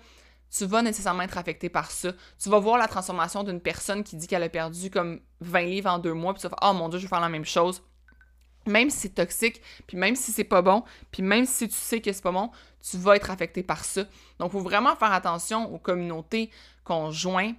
tu 0.51 0.65
vas 0.65 0.81
nécessairement 0.81 1.23
être 1.23 1.37
affecté 1.37 1.69
par 1.69 1.91
ça. 1.91 2.11
Tu 2.41 2.49
vas 2.49 2.59
voir 2.59 2.77
la 2.77 2.87
transformation 2.87 3.43
d'une 3.43 3.61
personne 3.61 4.03
qui 4.03 4.15
dit 4.15 4.27
qu'elle 4.27 4.41
a 4.41 4.49
perdu 4.49 4.89
comme 4.89 5.19
20 5.41 5.61
livres 5.61 5.91
en 5.91 5.99
deux 5.99 6.13
mois, 6.13 6.33
puis 6.33 6.41
tu 6.41 6.47
vas 6.47 6.55
faire, 6.59 6.69
oh 6.69 6.73
mon 6.73 6.89
dieu, 6.89 6.97
je 6.97 7.05
vais 7.05 7.09
faire 7.09 7.19
la 7.19 7.29
même 7.29 7.45
chose 7.45 7.83
même 8.69 8.89
si 8.89 8.97
c'est 8.99 9.15
toxique, 9.15 9.61
puis 9.87 9.97
même 9.97 10.15
si 10.15 10.31
c'est 10.31 10.43
pas 10.43 10.61
bon, 10.61 10.83
puis 11.11 11.23
même 11.23 11.45
si 11.45 11.67
tu 11.67 11.75
sais 11.75 12.01
que 12.01 12.11
c'est 12.11 12.23
pas 12.23 12.31
bon, 12.31 12.51
tu 12.89 12.97
vas 12.97 13.15
être 13.15 13.31
affecté 13.31 13.63
par 13.63 13.83
ça. 13.83 14.03
Donc, 14.37 14.49
il 14.49 14.51
faut 14.51 14.59
vraiment 14.59 14.95
faire 14.95 15.11
attention 15.11 15.73
aux 15.73 15.79
communautés 15.79 16.49
qu'on 16.83 17.11
joint, 17.11 17.53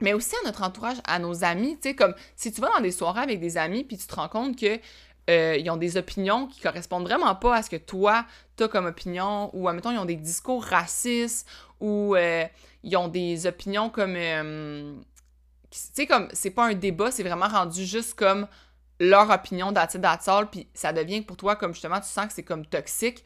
mais 0.00 0.12
aussi 0.12 0.34
à 0.42 0.46
notre 0.46 0.62
entourage, 0.62 0.98
à 1.04 1.18
nos 1.18 1.44
amis. 1.44 1.76
Tu 1.76 1.90
sais, 1.90 1.94
comme 1.94 2.14
si 2.36 2.52
tu 2.52 2.60
vas 2.60 2.68
dans 2.74 2.80
des 2.80 2.92
soirées 2.92 3.22
avec 3.22 3.40
des 3.40 3.56
amis, 3.56 3.84
puis 3.84 3.96
tu 3.96 4.06
te 4.06 4.14
rends 4.14 4.28
compte 4.28 4.58
que 4.58 4.78
euh, 5.28 5.70
ont 5.70 5.76
des 5.76 5.96
opinions 5.96 6.46
qui 6.46 6.60
correspondent 6.60 7.04
vraiment 7.04 7.34
pas 7.34 7.56
à 7.56 7.62
ce 7.62 7.70
que 7.70 7.76
toi, 7.76 8.24
t'as 8.56 8.68
comme 8.68 8.86
opinion, 8.86 9.50
ou, 9.54 9.68
admettons, 9.68 9.90
ils 9.90 9.98
ont 9.98 10.04
des 10.04 10.16
discours 10.16 10.62
racistes, 10.62 11.48
ou 11.80 12.14
euh, 12.14 12.44
ils 12.82 12.96
ont 12.96 13.08
des 13.08 13.46
opinions 13.46 13.90
comme... 13.90 14.14
Euh, 14.16 14.94
tu 15.70 15.78
sais, 15.94 16.06
comme, 16.06 16.28
c'est 16.32 16.50
pas 16.50 16.66
un 16.66 16.74
débat, 16.74 17.10
c'est 17.10 17.24
vraiment 17.24 17.48
rendu 17.48 17.84
juste 17.84 18.14
comme 18.14 18.46
leur 19.00 19.28
opinion 19.30 19.72
d'attitude 19.72 20.02
d'attitude, 20.02 20.48
puis 20.50 20.68
ça 20.74 20.92
devient 20.92 21.20
pour 21.20 21.36
toi 21.36 21.56
comme 21.56 21.74
justement 21.74 22.00
tu 22.00 22.08
sens 22.08 22.26
que 22.26 22.32
c'est 22.32 22.44
comme 22.44 22.64
toxique, 22.64 23.24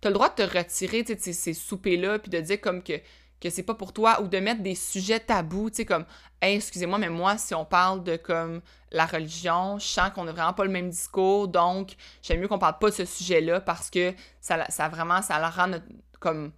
t'as 0.00 0.10
le 0.10 0.14
droit 0.14 0.28
de 0.28 0.34
te 0.34 0.58
retirer 0.58 1.02
de 1.02 1.16
ces, 1.18 1.32
ces 1.32 1.54
soupers-là, 1.54 2.18
puis 2.18 2.30
de 2.30 2.40
dire 2.40 2.60
comme 2.60 2.82
que, 2.82 3.00
que 3.40 3.50
c'est 3.50 3.62
pas 3.62 3.74
pour 3.74 3.92
toi, 3.92 4.20
ou 4.22 4.28
de 4.28 4.38
mettre 4.38 4.62
des 4.62 4.74
sujets 4.74 5.20
tabous, 5.20 5.70
tu 5.70 5.76
sais, 5.76 5.84
comme 5.84 6.04
hey, 6.40 6.56
excusez-moi, 6.56 6.98
mais 6.98 7.08
moi, 7.08 7.38
si 7.38 7.54
on 7.54 7.64
parle 7.64 8.02
de 8.02 8.16
comme 8.16 8.60
la 8.90 9.06
religion, 9.06 9.78
je 9.78 9.86
sens 9.86 10.10
qu'on 10.10 10.24
n'a 10.24 10.32
vraiment 10.32 10.52
pas 10.52 10.64
le 10.64 10.70
même 10.70 10.90
discours, 10.90 11.48
donc 11.48 11.94
j'aime 12.22 12.40
mieux 12.40 12.48
qu'on 12.48 12.58
parle 12.58 12.78
pas 12.78 12.90
de 12.90 12.94
ce 12.94 13.04
sujet-là 13.04 13.60
parce 13.60 13.90
que 13.90 14.14
ça, 14.40 14.64
ça 14.70 14.88
vraiment, 14.88 15.22
ça 15.22 15.38
le 15.38 15.46
rend 15.46 15.68
notre, 15.68 15.86
comme 16.20 16.52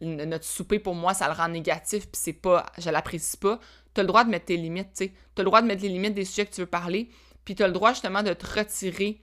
notre 0.00 0.44
souper 0.44 0.78
pour 0.78 0.94
moi, 0.94 1.14
ça 1.14 1.26
le 1.28 1.34
rend 1.34 1.48
négatif, 1.48 2.06
puis 2.06 2.20
c'est 2.20 2.32
pas, 2.32 2.66
je 2.78 2.90
l'apprécie 2.90 3.36
pas. 3.36 3.58
T'as 3.94 4.02
le 4.02 4.08
droit 4.08 4.24
de 4.24 4.30
mettre 4.30 4.46
tes 4.46 4.56
limites, 4.56 4.92
tu 4.94 5.06
sais. 5.06 5.12
T'as 5.34 5.42
le 5.42 5.46
droit 5.46 5.62
de 5.62 5.66
mettre 5.66 5.82
les 5.82 5.88
limites 5.88 6.14
des 6.14 6.24
sujets 6.24 6.46
que 6.46 6.54
tu 6.54 6.60
veux 6.60 6.66
parler, 6.66 7.08
puis 7.44 7.54
tu 7.54 7.62
as 7.62 7.66
le 7.66 7.72
droit 7.72 7.92
justement 7.92 8.22
de 8.22 8.32
te 8.32 8.46
retirer 8.58 9.22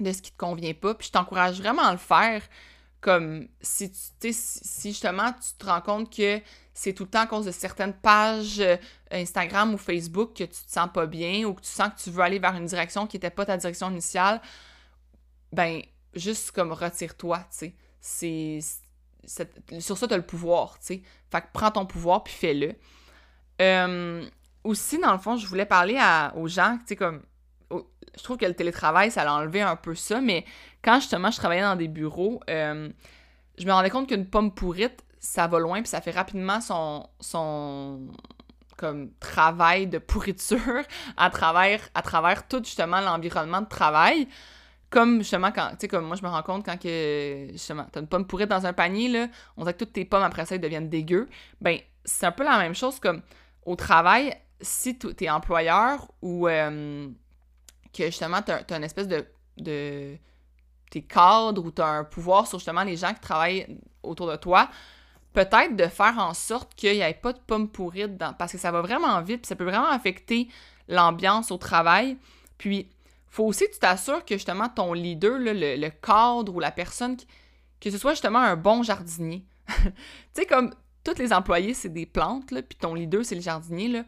de 0.00 0.12
ce 0.12 0.20
qui 0.20 0.32
te 0.32 0.36
convient 0.36 0.74
pas. 0.74 0.94
Puis 0.94 1.08
je 1.08 1.12
t'encourage 1.12 1.60
vraiment 1.60 1.82
à 1.82 1.92
le 1.92 1.98
faire. 1.98 2.42
Comme 3.00 3.48
si 3.60 3.92
tu 3.92 4.32
si 4.32 4.88
justement 4.88 5.32
tu 5.32 5.54
te 5.58 5.66
rends 5.66 5.80
compte 5.80 6.14
que 6.14 6.40
c'est 6.74 6.92
tout 6.92 7.04
le 7.04 7.10
temps 7.10 7.20
à 7.20 7.26
cause 7.26 7.46
de 7.46 7.52
certaines 7.52 7.94
pages 7.94 8.58
euh, 8.60 8.76
Instagram 9.10 9.74
ou 9.74 9.78
Facebook 9.78 10.34
que 10.34 10.44
tu 10.44 10.64
te 10.64 10.70
sens 10.70 10.88
pas 10.92 11.06
bien 11.06 11.44
ou 11.44 11.54
que 11.54 11.60
tu 11.60 11.70
sens 11.70 11.90
que 11.94 12.02
tu 12.02 12.10
veux 12.10 12.22
aller 12.22 12.38
vers 12.38 12.54
une 12.54 12.66
direction 12.66 13.06
qui 13.06 13.16
n'était 13.16 13.30
pas 13.30 13.46
ta 13.46 13.56
direction 13.56 13.90
initiale, 13.90 14.40
ben 15.52 15.80
juste 16.14 16.50
comme 16.50 16.72
retire-toi, 16.72 17.38
tu 17.38 17.46
sais. 17.50 17.74
C'est, 18.00 18.60
sur 19.80 19.98
ça, 19.98 20.06
tu 20.06 20.14
as 20.14 20.16
le 20.16 20.26
pouvoir, 20.26 20.78
tu 20.78 20.86
sais. 20.86 21.02
Fait 21.30 21.40
que 21.40 21.46
prends 21.52 21.70
ton 21.70 21.86
pouvoir 21.86 22.22
puis 22.24 22.34
fais-le. 22.34 22.74
Euh, 23.60 24.28
aussi, 24.64 24.98
dans 24.98 25.12
le 25.12 25.18
fond, 25.18 25.36
je 25.36 25.46
voulais 25.46 25.66
parler 25.66 25.98
aux 26.34 26.48
gens, 26.48 26.76
tu 26.78 26.88
sais, 26.88 26.96
comme. 26.96 27.22
Je 27.70 28.22
trouve 28.22 28.36
que 28.36 28.46
le 28.46 28.54
télétravail, 28.54 29.10
ça 29.10 29.22
a 29.22 29.32
enlevé 29.32 29.62
un 29.62 29.76
peu 29.76 29.94
ça, 29.94 30.20
mais 30.20 30.44
quand 30.82 31.00
justement 31.00 31.30
je 31.30 31.36
travaillais 31.36 31.62
dans 31.62 31.76
des 31.76 31.88
bureaux, 31.88 32.40
euh, 32.48 32.88
je 33.58 33.66
me 33.66 33.72
rendais 33.72 33.90
compte 33.90 34.08
qu'une 34.08 34.26
pomme 34.26 34.52
pourrite, 34.52 35.04
ça 35.18 35.46
va 35.46 35.58
loin, 35.58 35.80
puis 35.80 35.88
ça 35.88 36.00
fait 36.00 36.12
rapidement 36.12 36.60
son, 36.60 37.08
son 37.20 38.08
comme 38.76 39.10
travail 39.20 39.86
de 39.86 39.98
pourriture 39.98 40.82
à 41.16 41.30
travers, 41.30 41.80
à 41.94 42.02
travers 42.02 42.46
tout 42.46 42.62
justement 42.62 43.00
l'environnement 43.00 43.60
de 43.60 43.68
travail. 43.68 44.28
Comme 44.88 45.18
justement 45.18 45.50
quand, 45.50 45.70
tu 45.70 45.76
sais, 45.80 45.88
comme 45.88 46.06
moi 46.06 46.16
je 46.16 46.22
me 46.22 46.28
rends 46.28 46.42
compte 46.42 46.64
quand 46.64 46.78
que, 46.78 47.48
justement, 47.50 47.86
une 47.96 48.06
pomme 48.06 48.26
pourrite 48.26 48.48
dans 48.48 48.66
un 48.66 48.72
panier, 48.72 49.08
là, 49.08 49.26
on 49.56 49.62
dirait 49.62 49.74
que 49.74 49.80
toutes 49.80 49.92
tes 49.92 50.04
pommes 50.04 50.22
après 50.22 50.46
ça, 50.46 50.54
elles 50.54 50.60
deviennent 50.60 50.88
dégueu. 50.88 51.28
Ben, 51.60 51.78
c'est 52.04 52.26
un 52.26 52.32
peu 52.32 52.44
la 52.44 52.58
même 52.58 52.74
chose 52.74 53.00
comme 53.00 53.22
au 53.64 53.74
travail, 53.74 54.32
si 54.60 54.96
t'es 54.96 55.28
employeur 55.28 56.08
ou 56.22 56.46
euh, 56.46 57.08
que 57.96 58.06
justement 58.06 58.42
t'as 58.42 58.62
as 58.68 58.76
une 58.76 58.84
espèce 58.84 59.08
de, 59.08 59.24
de 59.56 60.16
t'es 60.90 61.02
cadre 61.02 61.64
ou 61.64 61.70
t'as 61.70 61.86
un 61.86 62.04
pouvoir 62.04 62.46
sur 62.46 62.58
justement 62.58 62.84
les 62.84 62.96
gens 62.96 63.12
qui 63.12 63.20
travaillent 63.20 63.78
autour 64.02 64.30
de 64.30 64.36
toi, 64.36 64.68
peut-être 65.32 65.76
de 65.76 65.86
faire 65.86 66.18
en 66.18 66.32
sorte 66.32 66.74
qu'il 66.74 66.92
n'y 66.92 67.00
ait 67.00 67.12
pas 67.12 67.32
de 67.32 67.38
pommes 67.38 67.68
pourries 67.68 68.08
dedans, 68.08 68.32
parce 68.38 68.52
que 68.52 68.58
ça 68.58 68.70
va 68.70 68.80
vraiment 68.80 69.20
vite, 69.20 69.42
puis 69.42 69.48
ça 69.48 69.56
peut 69.56 69.64
vraiment 69.64 69.88
affecter 69.88 70.48
l'ambiance 70.88 71.50
au 71.50 71.58
travail. 71.58 72.16
Puis, 72.56 72.88
faut 73.28 73.44
aussi 73.44 73.66
que 73.66 73.72
tu 73.72 73.78
t'assures 73.78 74.24
que 74.24 74.34
justement 74.36 74.68
ton 74.68 74.94
leader, 74.94 75.38
le, 75.38 75.88
cadre 75.90 76.54
ou 76.54 76.60
la 76.60 76.70
personne, 76.70 77.16
que 77.80 77.90
ce 77.90 77.98
soit 77.98 78.12
justement 78.12 78.38
un 78.38 78.56
bon 78.56 78.82
jardinier. 78.82 79.44
tu 79.68 79.92
sais, 80.32 80.46
comme 80.46 80.74
tous 81.04 81.18
les 81.18 81.32
employés, 81.32 81.74
c'est 81.74 81.90
des 81.90 82.06
plantes, 82.06 82.46
puis 82.46 82.78
ton 82.78 82.94
leader, 82.94 83.24
c'est 83.24 83.34
le 83.34 83.42
jardinier, 83.42 83.88
là. 83.88 84.04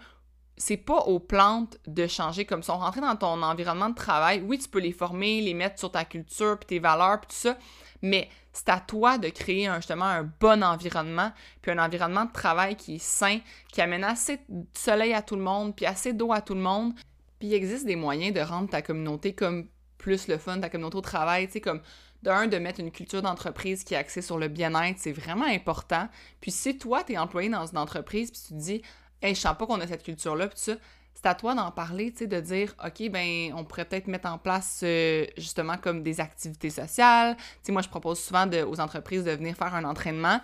C'est 0.59 0.77
pas 0.77 0.99
aux 0.99 1.21
plantes 1.21 1.79
de 1.87 2.07
changer 2.07 2.45
comme 2.45 2.63
sont 2.63 2.79
rentrées 2.79 3.01
dans 3.01 3.17
ton 3.17 3.43
environnement 3.43 3.89
de 3.89 3.95
travail. 3.95 4.43
Oui, 4.43 4.59
tu 4.59 4.69
peux 4.69 4.81
les 4.81 4.93
former, 4.93 5.41
les 5.41 5.55
mettre 5.55 5.79
sur 5.79 5.91
ta 5.91 6.05
culture, 6.05 6.59
puis 6.59 6.67
tes 6.67 6.79
valeurs, 6.79 7.21
puis 7.21 7.29
tout 7.29 7.49
ça, 7.49 7.57
mais 8.03 8.29
c'est 8.53 8.69
à 8.69 8.81
toi 8.81 9.19
de 9.19 9.29
créer 9.29 9.71
justement 9.77 10.05
un 10.05 10.25
bon 10.41 10.65
environnement, 10.65 11.33
puis 11.63 11.71
un 11.71 11.79
environnement 11.79 12.25
de 12.25 12.33
travail 12.33 12.77
qui 12.77 12.97
est 12.97 13.03
sain, 13.03 13.39
qui 13.73 13.81
amène 13.81 14.05
assez 14.05 14.41
de 14.49 14.65
soleil 14.75 15.15
à 15.15 15.23
tout 15.23 15.37
le 15.37 15.43
monde, 15.43 15.77
puis 15.77 15.87
assez 15.87 16.13
d'eau 16.13 16.33
à 16.33 16.41
tout 16.41 16.55
le 16.55 16.61
monde. 16.61 16.93
Puis 17.39 17.49
il 17.49 17.55
existe 17.55 17.87
des 17.87 17.97
moyens 17.97 18.35
de 18.35 18.41
rendre 18.41 18.69
ta 18.69 18.83
communauté 18.83 19.33
comme 19.33 19.69
plus 19.97 20.29
le 20.29 20.39
fun, 20.39 20.59
ta 20.61 20.71
communauté 20.71 20.97
au 20.97 21.03
travail, 21.03 21.47
tu 21.47 21.55
sais, 21.55 21.61
comme 21.61 21.81
d'un, 22.23 22.49
de 22.49 22.59
mettre 22.59 22.81
une 22.81 22.91
culture 22.91 23.23
d'entreprise 23.23 23.85
qui 23.85 23.95
est 23.95 23.97
axée 23.97 24.23
sur 24.23 24.39
le 24.39 24.49
bien-être, 24.49 24.99
c'est 24.99 25.13
vraiment 25.13 25.47
important. 25.47 26.09
Puis 26.41 26.51
si 26.51 26.77
toi, 26.79 27.05
tu 27.05 27.13
es 27.13 27.19
employé 27.19 27.49
dans 27.49 27.67
une 27.67 27.79
entreprise, 27.79 28.31
puis 28.31 28.41
tu 28.41 28.55
te 28.55 28.59
dis, 28.59 28.83
hey, 29.23 29.35
je 29.35 29.41
sens 29.41 29.57
pas 29.57 29.67
qu'on 29.67 29.81
a 29.81 29.87
cette 29.87 30.03
culture-là, 30.03 30.49
c'est 30.55 31.27
à 31.27 31.35
toi 31.35 31.55
d'en 31.55 31.73
parler, 31.73 32.13
tu 32.13 32.19
sais, 32.19 32.27
de 32.29 32.41
dire, 32.41 32.75
OK, 32.85 33.11
ben, 33.11 33.53
on 33.57 33.65
pourrait 33.65 33.87
peut-être 33.87 34.07
mettre 34.07 34.29
en 34.29 34.39
place 34.39 34.81
euh, 34.85 35.27
justement 35.37 35.77
comme 35.77 36.05
des 36.05 36.21
activités 36.21 36.71
sociales. 36.71 37.37
Tu 37.37 37.45
sais, 37.65 37.73
moi, 37.73 37.83
je 37.83 37.89
propose 37.89 38.21
souvent 38.21 38.49
aux 38.49 38.79
entreprises 38.79 39.25
de 39.25 39.33
venir 39.33 39.57
faire 39.57 39.75
un 39.75 39.85
entraînement 39.85 40.41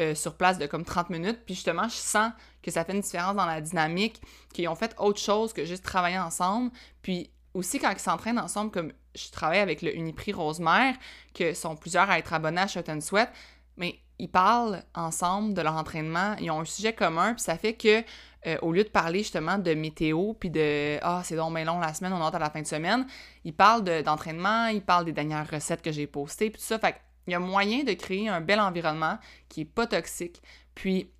euh, 0.00 0.14
sur 0.16 0.34
place 0.34 0.58
de 0.58 0.66
comme 0.66 0.84
30 0.84 1.10
minutes. 1.10 1.40
Puis 1.44 1.54
justement, 1.54 1.88
je 1.88 1.94
sens 1.94 2.32
que 2.62 2.72
ça 2.72 2.84
fait 2.84 2.92
une 2.92 3.02
différence 3.02 3.36
dans 3.36 3.46
la 3.46 3.60
dynamique, 3.60 4.20
qu'ils 4.52 4.66
ont 4.68 4.74
fait 4.74 4.94
autre 4.98 5.20
chose 5.20 5.52
que 5.52 5.64
juste 5.64 5.84
travailler 5.84 6.18
ensemble. 6.18 6.72
Puis 7.02 7.30
aussi, 7.54 7.78
quand 7.78 7.90
ils 7.90 7.98
s'entraînent 8.00 8.38
ensemble, 8.38 8.72
comme 8.72 8.92
je 9.14 9.30
travaille 9.30 9.58
avec 9.58 9.82
le 9.82 9.94
Uniprix 9.94 10.32
Rosemère, 10.32 10.94
que 11.34 11.54
sont 11.54 11.76
plusieurs 11.76 12.10
à 12.10 12.18
être 12.18 12.32
abonnés 12.32 12.62
à 12.62 12.66
Shot 12.66 12.82
Sweat, 13.00 13.30
mais 13.76 14.00
ils 14.20 14.28
parlent 14.28 14.82
ensemble 14.94 15.54
de 15.54 15.62
leur 15.62 15.74
entraînement, 15.74 16.36
ils 16.40 16.50
ont 16.50 16.60
un 16.60 16.64
sujet 16.64 16.92
commun, 16.92 17.34
puis 17.34 17.42
ça 17.42 17.56
fait 17.56 17.74
que 17.74 18.02
euh, 18.46 18.56
au 18.62 18.72
lieu 18.72 18.84
de 18.84 18.88
parler 18.88 19.20
justement 19.20 19.58
de 19.58 19.74
météo, 19.74 20.34
puis 20.34 20.50
de 20.50 20.98
Ah, 21.02 21.22
c'est 21.24 21.36
donc 21.36 21.54
bien 21.54 21.64
long 21.64 21.78
la 21.78 21.94
semaine, 21.94 22.12
on 22.12 22.22
hâte 22.22 22.34
à 22.34 22.38
la 22.38 22.50
fin 22.50 22.62
de 22.62 22.66
semaine, 22.66 23.06
ils 23.44 23.54
parlent 23.54 23.82
d'entraînement, 24.02 24.66
ils 24.66 24.82
parlent 24.82 25.04
des 25.04 25.12
dernières 25.12 25.48
recettes 25.50 25.82
que 25.82 25.92
j'ai 25.92 26.06
postées, 26.06 26.50
puis 26.50 26.60
tout 26.60 26.66
ça. 26.66 26.78
Fait 26.78 26.96
il 27.26 27.32
y 27.32 27.34
a 27.34 27.38
moyen 27.38 27.84
de 27.84 27.92
créer 27.92 28.28
un 28.28 28.40
bel 28.40 28.60
environnement 28.60 29.18
qui 29.48 29.62
est 29.62 29.66
pas 29.66 29.86
toxique. 29.86 30.42
Puis, 30.74 31.10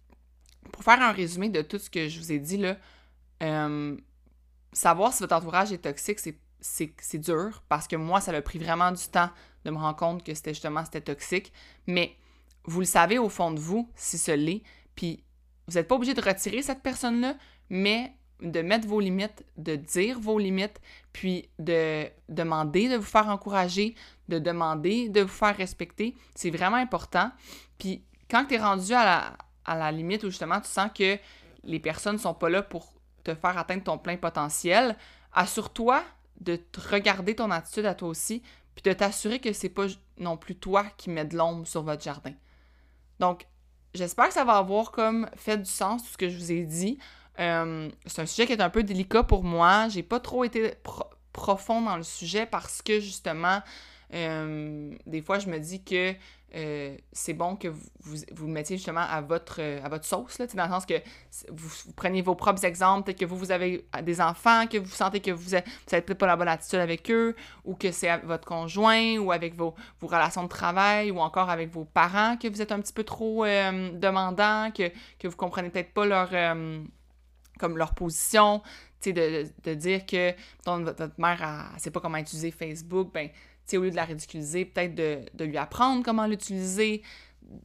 pour 0.72 0.82
faire 0.82 1.00
un 1.00 1.12
résumé 1.12 1.50
de 1.50 1.62
tout 1.62 1.78
ce 1.78 1.90
que 1.90 2.08
je 2.08 2.18
vous 2.18 2.32
ai 2.32 2.38
dit, 2.38 2.56
là, 2.56 2.76
euh, 3.42 3.96
savoir 4.72 5.12
si 5.12 5.22
votre 5.22 5.36
entourage 5.36 5.72
est 5.72 5.78
toxique, 5.78 6.18
c'est 6.60 7.18
dur 7.18 7.62
parce 7.68 7.86
que 7.86 7.96
moi, 7.96 8.20
ça 8.20 8.32
m'a 8.32 8.42
pris 8.42 8.58
vraiment 8.58 8.92
du 8.92 9.04
temps 9.04 9.30
de 9.64 9.70
me 9.70 9.76
rendre 9.76 9.96
compte 9.96 10.24
que 10.24 10.34
c'était 10.34 10.54
justement 10.54 10.84
c'était 10.84 11.00
toxique. 11.00 11.52
Mais 11.86 12.16
vous 12.64 12.80
le 12.80 12.86
savez 12.86 13.18
au 13.18 13.28
fond 13.28 13.50
de 13.50 13.60
vous 13.60 13.90
si 13.94 14.18
ce 14.18 14.32
l'est. 14.32 14.62
Puis 14.94 15.22
vous 15.66 15.74
n'êtes 15.74 15.88
pas 15.88 15.94
obligé 15.94 16.14
de 16.14 16.20
retirer 16.20 16.62
cette 16.62 16.82
personne-là, 16.82 17.34
mais 17.68 18.14
de 18.42 18.62
mettre 18.62 18.86
vos 18.86 19.00
limites, 19.00 19.44
de 19.56 19.76
dire 19.76 20.18
vos 20.18 20.38
limites, 20.38 20.80
puis 21.12 21.48
de 21.58 22.06
demander 22.28 22.88
de 22.88 22.96
vous 22.96 23.02
faire 23.02 23.28
encourager, 23.28 23.94
de 24.28 24.38
demander 24.38 25.08
de 25.08 25.20
vous 25.20 25.28
faire 25.28 25.56
respecter. 25.56 26.14
C'est 26.34 26.50
vraiment 26.50 26.76
important. 26.76 27.30
Puis 27.78 28.02
quand 28.30 28.46
tu 28.46 28.54
es 28.54 28.58
rendu 28.58 28.92
à 28.94 29.36
la, 29.66 29.92
limite 29.92 30.24
où 30.24 30.30
justement 30.30 30.60
tu 30.60 30.68
sens 30.68 30.90
que 30.94 31.18
les 31.64 31.78
personnes 31.78 32.14
ne 32.14 32.20
sont 32.20 32.34
pas 32.34 32.48
là 32.48 32.62
pour 32.62 32.94
te 33.24 33.34
faire 33.34 33.58
atteindre 33.58 33.84
ton 33.84 33.98
plein 33.98 34.16
potentiel, 34.16 34.96
assure-toi 35.32 36.02
de 36.40 36.58
regarder 36.90 37.34
ton 37.34 37.50
attitude 37.50 37.84
à 37.84 37.94
toi 37.94 38.08
aussi, 38.08 38.42
puis 38.74 38.82
de 38.82 38.92
t'assurer 38.92 39.40
que 39.40 39.52
c'est 39.52 39.68
pas 39.68 39.86
non 40.16 40.38
plus 40.38 40.56
toi 40.56 40.84
qui 40.96 41.10
mets 41.10 41.26
de 41.26 41.36
l'ombre 41.36 41.66
sur 41.66 41.82
votre 41.82 42.02
jardin. 42.02 42.32
Donc, 43.20 43.46
j'espère 43.94 44.28
que 44.28 44.34
ça 44.34 44.44
va 44.44 44.56
avoir 44.56 44.90
comme 44.90 45.28
fait 45.36 45.58
du 45.58 45.70
sens 45.70 46.02
tout 46.02 46.08
ce 46.10 46.18
que 46.18 46.28
je 46.28 46.36
vous 46.36 46.50
ai 46.50 46.64
dit. 46.64 46.98
Euh, 47.38 47.88
c'est 48.06 48.22
un 48.22 48.26
sujet 48.26 48.46
qui 48.46 48.52
est 48.52 48.62
un 48.62 48.70
peu 48.70 48.82
délicat 48.82 49.22
pour 49.22 49.44
moi. 49.44 49.88
J'ai 49.88 50.02
pas 50.02 50.18
trop 50.18 50.42
été 50.42 50.74
profond 51.32 51.82
dans 51.82 51.96
le 51.96 52.02
sujet 52.02 52.46
parce 52.46 52.82
que 52.82 52.98
justement, 52.98 53.60
euh, 54.14 54.92
des 55.06 55.22
fois, 55.22 55.38
je 55.38 55.48
me 55.48 55.58
dis 55.58 55.84
que 55.84 56.14
euh, 56.54 56.96
c'est 57.12 57.34
bon 57.34 57.54
que 57.54 57.68
vous, 57.68 58.16
vous, 58.32 58.48
mettiez 58.48 58.76
justement 58.76 59.00
à 59.08 59.20
votre, 59.20 59.60
à 59.60 59.88
votre 59.88 60.04
sauce, 60.04 60.38
là, 60.38 60.46
dans 60.46 60.64
le 60.64 60.70
sens 60.70 60.84
que 60.84 60.94
vous, 61.50 61.70
prenez 61.94 62.22
vos 62.22 62.34
propres 62.34 62.64
exemples, 62.64 63.04
peut-être 63.04 63.20
que 63.20 63.24
vous, 63.24 63.36
vous 63.36 63.52
avez 63.52 63.86
des 64.02 64.20
enfants, 64.20 64.66
que 64.66 64.78
vous 64.78 64.90
sentez 64.90 65.20
que 65.20 65.30
vous 65.30 65.50
n'avez 65.50 65.64
peut-être 65.86 66.14
pas 66.14 66.26
la 66.26 66.36
bonne 66.36 66.48
attitude 66.48 66.80
avec 66.80 67.08
eux, 67.10 67.36
ou 67.64 67.74
que 67.74 67.92
c'est 67.92 68.16
votre 68.18 68.46
conjoint, 68.46 69.18
ou 69.18 69.30
avec 69.30 69.54
vos, 69.54 69.74
vos, 70.00 70.06
relations 70.08 70.42
de 70.42 70.48
travail, 70.48 71.10
ou 71.12 71.20
encore 71.20 71.50
avec 71.50 71.70
vos 71.70 71.84
parents, 71.84 72.36
que 72.36 72.48
vous 72.48 72.60
êtes 72.60 72.72
un 72.72 72.80
petit 72.80 72.92
peu 72.92 73.04
trop 73.04 73.44
euh, 73.44 73.90
demandant, 73.92 74.70
que, 74.72 74.90
que 75.18 75.28
vous 75.28 75.36
comprenez 75.36 75.70
peut-être 75.70 75.94
pas 75.94 76.06
leur, 76.06 76.30
euh, 76.32 76.82
comme 77.58 77.76
leur 77.78 77.94
position, 77.94 78.60
de, 79.06 79.12
de, 79.12 79.48
de, 79.64 79.74
dire 79.74 80.04
que 80.04 80.34
votre, 80.66 81.10
mère, 81.18 81.70
ne 81.74 81.78
sait 81.78 81.90
pas 81.90 82.00
comment 82.00 82.18
utiliser 82.18 82.50
Facebook, 82.50 83.12
ben 83.12 83.30
au 83.76 83.82
lieu 83.82 83.90
de 83.90 83.96
la 83.96 84.04
ridiculiser, 84.04 84.64
peut-être 84.64 84.94
de, 84.94 85.44
lui 85.44 85.56
apprendre 85.56 86.04
comment 86.04 86.26
l'utiliser, 86.26 87.02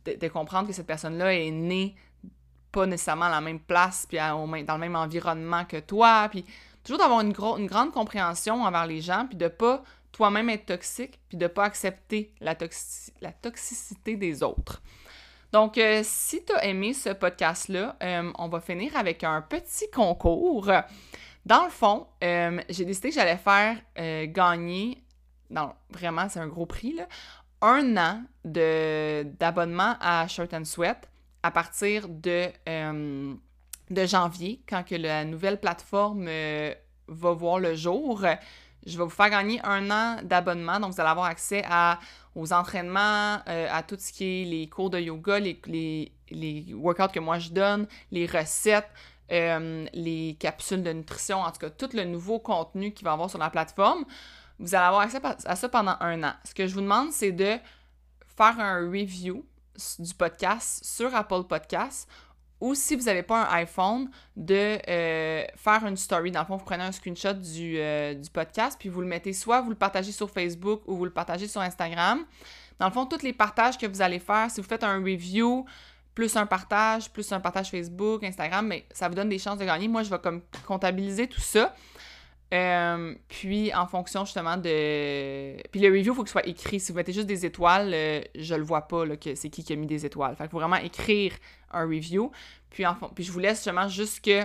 de, 0.05 0.27
comprendre 0.27 0.67
que 0.67 0.73
cette 0.73 0.87
personne-là 0.87 1.33
est 1.33 1.51
née 1.51 1.95
pas 2.71 2.85
nécessairement 2.85 3.25
à 3.25 3.29
la 3.29 3.41
même 3.41 3.61
place, 3.61 4.05
puis 4.05 4.17
dans 4.17 4.45
le 4.45 4.77
même 4.77 4.97
environnement 4.97 5.63
que 5.63 5.77
toi, 5.77 6.27
puis 6.29 6.43
toujours 6.83 6.99
d'avoir 6.99 7.21
une, 7.21 7.31
grande 7.31 7.91
compréhension 7.93 8.63
envers 8.63 8.85
les 8.85 8.99
gens, 8.99 9.27
puis 9.27 9.37
de 9.37 9.47
pas 9.47 9.81
toi-même 10.11 10.49
être 10.49 10.65
toxique, 10.65 11.19
puis 11.29 11.37
de 11.37 11.47
pas 11.47 11.63
accepter 11.63 12.33
la, 12.41 12.55
la 13.21 13.31
toxicité 13.31 14.17
des 14.17 14.43
autres. 14.43 14.81
Donc, 15.55 15.77
euh, 15.77 16.01
si 16.03 16.43
tu 16.43 16.51
as 16.53 16.65
aimé 16.65 16.93
ce 16.93 17.09
podcast-là, 17.11 17.95
euh, 18.03 18.31
on 18.37 18.49
va 18.49 18.59
finir 18.59 18.97
avec 18.97 19.23
un 19.23 19.41
petit 19.41 19.89
concours. 19.89 20.69
Dans 21.45 21.63
le 21.63 21.69
fond, 21.69 22.07
euh, 22.25 22.59
j'ai 22.67 22.83
décidé 22.83 23.07
que 23.07 23.15
j'allais 23.15 23.37
faire 23.37 23.77
gagner 24.27 25.01
non, 25.49 25.73
vraiment, 25.89 26.27
c'est 26.29 26.39
un 26.39 26.47
gros 26.47 26.65
prix, 26.65 26.93
là, 26.93 27.07
un 27.61 27.97
an 27.97 28.23
d'abonnement 28.43 29.95
à 29.99 30.27
Shirt 30.27 30.53
and 30.53 30.65
Sweat 30.65 31.09
à 31.43 31.51
partir 31.51 32.07
de, 32.09 32.47
euh, 32.67 33.33
de 33.89 34.05
janvier, 34.05 34.61
quand 34.67 34.83
que 34.83 34.95
la 34.95 35.25
nouvelle 35.25 35.59
plateforme 35.59 36.25
euh, 36.27 36.73
va 37.07 37.31
voir 37.31 37.59
le 37.59 37.75
jour. 37.75 38.25
Je 38.85 38.97
vais 38.97 39.03
vous 39.03 39.09
faire 39.09 39.29
gagner 39.29 39.59
un 39.63 39.89
an 39.89 40.17
d'abonnement, 40.23 40.79
donc 40.79 40.93
vous 40.93 41.01
allez 41.01 41.09
avoir 41.09 41.25
accès 41.25 41.63
à, 41.67 41.99
aux 42.35 42.53
entraînements, 42.53 43.39
euh, 43.47 43.67
à 43.71 43.83
tout 43.83 43.97
ce 43.99 44.11
qui 44.11 44.41
est 44.41 44.45
les 44.45 44.69
cours 44.69 44.89
de 44.89 44.99
yoga, 44.99 45.39
les, 45.39 45.59
les, 45.65 46.11
les 46.29 46.73
workouts 46.73 47.11
que 47.11 47.19
moi 47.19 47.39
je 47.39 47.49
donne, 47.49 47.87
les 48.11 48.27
recettes, 48.27 48.89
les 49.29 50.37
capsules 50.39 50.83
de 50.83 50.93
nutrition, 50.93 51.39
en 51.41 51.51
tout 51.51 51.59
cas 51.59 51.71
tout 51.71 51.89
le 51.93 52.03
nouveau 52.03 52.37
contenu 52.37 52.91
qu'il 52.91 53.05
va 53.05 53.11
y 53.11 53.13
avoir 53.13 53.29
sur 53.29 53.39
la 53.39 53.49
plateforme. 53.49 54.05
Vous 54.59 54.75
allez 54.75 54.85
avoir 54.85 55.01
accès 55.01 55.19
à 55.45 55.55
ça 55.55 55.69
pendant 55.69 55.95
un 55.99 56.23
an. 56.23 56.33
Ce 56.43 56.53
que 56.53 56.67
je 56.67 56.73
vous 56.73 56.81
demande, 56.81 57.11
c'est 57.11 57.31
de 57.31 57.57
faire 58.37 58.59
un 58.59 58.89
review 58.89 59.45
du 59.99 60.13
podcast 60.13 60.85
sur 60.85 61.13
Apple 61.13 61.43
Podcasts 61.43 62.09
ou 62.61 62.73
si 62.73 62.95
vous 62.95 63.03
n'avez 63.03 63.23
pas 63.23 63.43
un 63.43 63.53
iPhone, 63.57 64.09
de 64.35 64.79
euh, 64.87 65.43
faire 65.57 65.85
une 65.85 65.97
story. 65.97 66.31
Dans 66.31 66.39
le 66.39 66.45
fond, 66.45 66.55
vous 66.55 66.63
prenez 66.63 66.83
un 66.83 66.91
screenshot 66.91 67.33
du, 67.33 67.77
euh, 67.77 68.13
du, 68.13 68.29
podcast, 68.29 68.77
puis 68.79 68.89
vous 68.89 69.01
le 69.01 69.07
mettez 69.07 69.33
soit 69.33 69.61
vous 69.61 69.69
le 69.69 69.75
partagez 69.75 70.11
sur 70.11 70.29
Facebook 70.29 70.81
ou 70.87 70.95
vous 70.95 71.05
le 71.05 71.11
partagez 71.11 71.47
sur 71.47 71.61
Instagram. 71.61 72.25
Dans 72.79 72.87
le 72.87 72.91
fond, 72.91 73.05
tous 73.05 73.21
les 73.23 73.33
partages 73.33 73.77
que 73.77 73.85
vous 73.85 74.01
allez 74.01 74.19
faire, 74.19 74.49
si 74.49 74.61
vous 74.61 74.67
faites 74.67 74.83
un 74.83 74.97
review, 74.97 75.65
plus 76.13 76.35
un 76.37 76.45
partage, 76.45 77.11
plus 77.11 77.29
un 77.31 77.39
partage 77.39 77.69
Facebook, 77.69 78.23
Instagram, 78.23 78.65
mais 78.65 78.85
ça 78.91 79.09
vous 79.09 79.15
donne 79.15 79.29
des 79.29 79.39
chances 79.39 79.57
de 79.57 79.65
gagner. 79.65 79.87
Moi, 79.87 80.03
je 80.03 80.09
vais 80.09 80.19
comme 80.19 80.41
comptabiliser 80.65 81.27
tout 81.27 81.41
ça. 81.41 81.75
Euh, 82.53 83.15
puis 83.27 83.73
en 83.73 83.87
fonction 83.87 84.23
justement 84.23 84.55
de. 84.57 85.57
Puis 85.71 85.81
le 85.81 85.89
review, 85.89 86.13
il 86.13 86.15
faut 86.15 86.23
qu'il 86.23 86.31
soit 86.31 86.47
écrit. 86.47 86.79
Si 86.79 86.91
vous 86.91 86.97
mettez 86.97 87.11
juste 87.11 87.27
des 87.27 87.45
étoiles, 87.45 87.91
euh, 87.93 88.21
je 88.35 88.55
le 88.55 88.63
vois 88.63 88.87
pas 88.87 89.05
là, 89.05 89.17
que 89.17 89.33
c'est 89.35 89.49
qui 89.49 89.63
qui 89.63 89.73
a 89.73 89.75
mis 89.75 89.87
des 89.87 90.05
étoiles. 90.05 90.35
Fait 90.35 90.49
faut 90.49 90.59
vraiment 90.59 90.75
écrire 90.77 91.33
un 91.71 91.85
review. 91.85 92.31
Puis, 92.69 92.83
puis 93.15 93.23
je 93.23 93.31
vous 93.31 93.39
laisse 93.39 93.57
justement 93.57 93.87
juste 93.87 94.23
que 94.23 94.43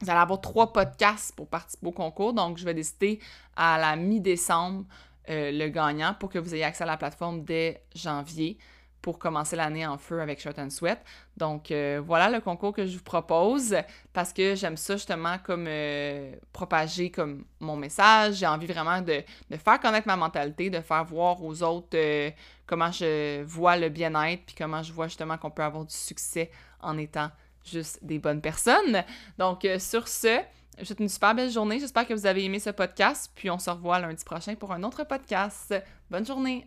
vous 0.00 0.08
allez 0.08 0.20
avoir 0.20 0.40
trois 0.40 0.72
podcasts 0.72 1.34
pour 1.36 1.46
participer 1.48 1.86
au 1.86 1.92
concours. 1.92 2.32
Donc 2.32 2.56
je 2.56 2.64
vais 2.64 2.74
décider 2.74 3.20
à 3.54 3.78
la 3.78 3.96
mi-décembre 3.96 4.84
euh, 5.28 5.52
le 5.52 5.68
gagnant 5.68 6.14
pour 6.18 6.30
que 6.30 6.38
vous 6.38 6.54
ayez 6.54 6.64
accès 6.64 6.84
à 6.84 6.86
la 6.86 6.96
plateforme 6.96 7.44
dès 7.44 7.82
janvier 7.94 8.56
pour 9.02 9.18
commencer 9.18 9.56
l'année 9.56 9.86
en 9.86 9.98
feu 9.98 10.20
avec 10.20 10.40
Shirt 10.40 10.58
and 10.58 10.70
Sweat. 10.70 10.98
Donc 11.36 11.70
euh, 11.70 12.02
voilà 12.04 12.28
le 12.28 12.40
concours 12.40 12.72
que 12.72 12.86
je 12.86 12.96
vous 12.96 13.02
propose 13.02 13.76
parce 14.12 14.32
que 14.32 14.54
j'aime 14.54 14.76
ça 14.76 14.94
justement 14.94 15.38
comme 15.38 15.66
euh, 15.68 16.32
propager 16.52 17.10
comme 17.10 17.44
mon 17.60 17.76
message. 17.76 18.34
J'ai 18.36 18.46
envie 18.46 18.66
vraiment 18.66 19.00
de, 19.00 19.22
faire 19.56 19.80
connaître 19.80 20.06
ma 20.06 20.16
mentalité, 20.16 20.70
de 20.70 20.80
faire 20.80 21.04
voir 21.04 21.42
aux 21.42 21.62
autres 21.62 21.88
euh, 21.94 22.30
comment 22.66 22.92
je 22.92 23.42
vois 23.42 23.76
le 23.76 23.88
bien-être 23.88 24.44
puis 24.44 24.54
comment 24.56 24.82
je 24.82 24.92
vois 24.92 25.08
justement 25.08 25.38
qu'on 25.38 25.50
peut 25.50 25.62
avoir 25.62 25.84
du 25.84 25.94
succès 25.94 26.50
en 26.80 26.98
étant 26.98 27.30
juste 27.64 27.98
des 28.02 28.18
bonnes 28.18 28.40
personnes. 28.40 29.02
Donc 29.38 29.66
sur 29.78 30.08
ce, 30.08 30.40
je 30.76 30.80
vous 30.80 30.86
souhaite 30.86 31.00
une 31.00 31.08
super 31.08 31.34
belle 31.34 31.50
journée. 31.50 31.78
J'espère 31.78 32.06
que 32.06 32.14
vous 32.14 32.26
avez 32.26 32.44
aimé 32.44 32.58
ce 32.58 32.70
podcast. 32.70 33.30
Puis 33.34 33.50
on 33.50 33.58
se 33.58 33.68
revoit 33.68 33.98
lundi 33.98 34.24
prochain 34.24 34.54
pour 34.54 34.72
un 34.72 34.82
autre 34.82 35.04
podcast. 35.04 35.74
Bonne 36.10 36.24
journée! 36.24 36.66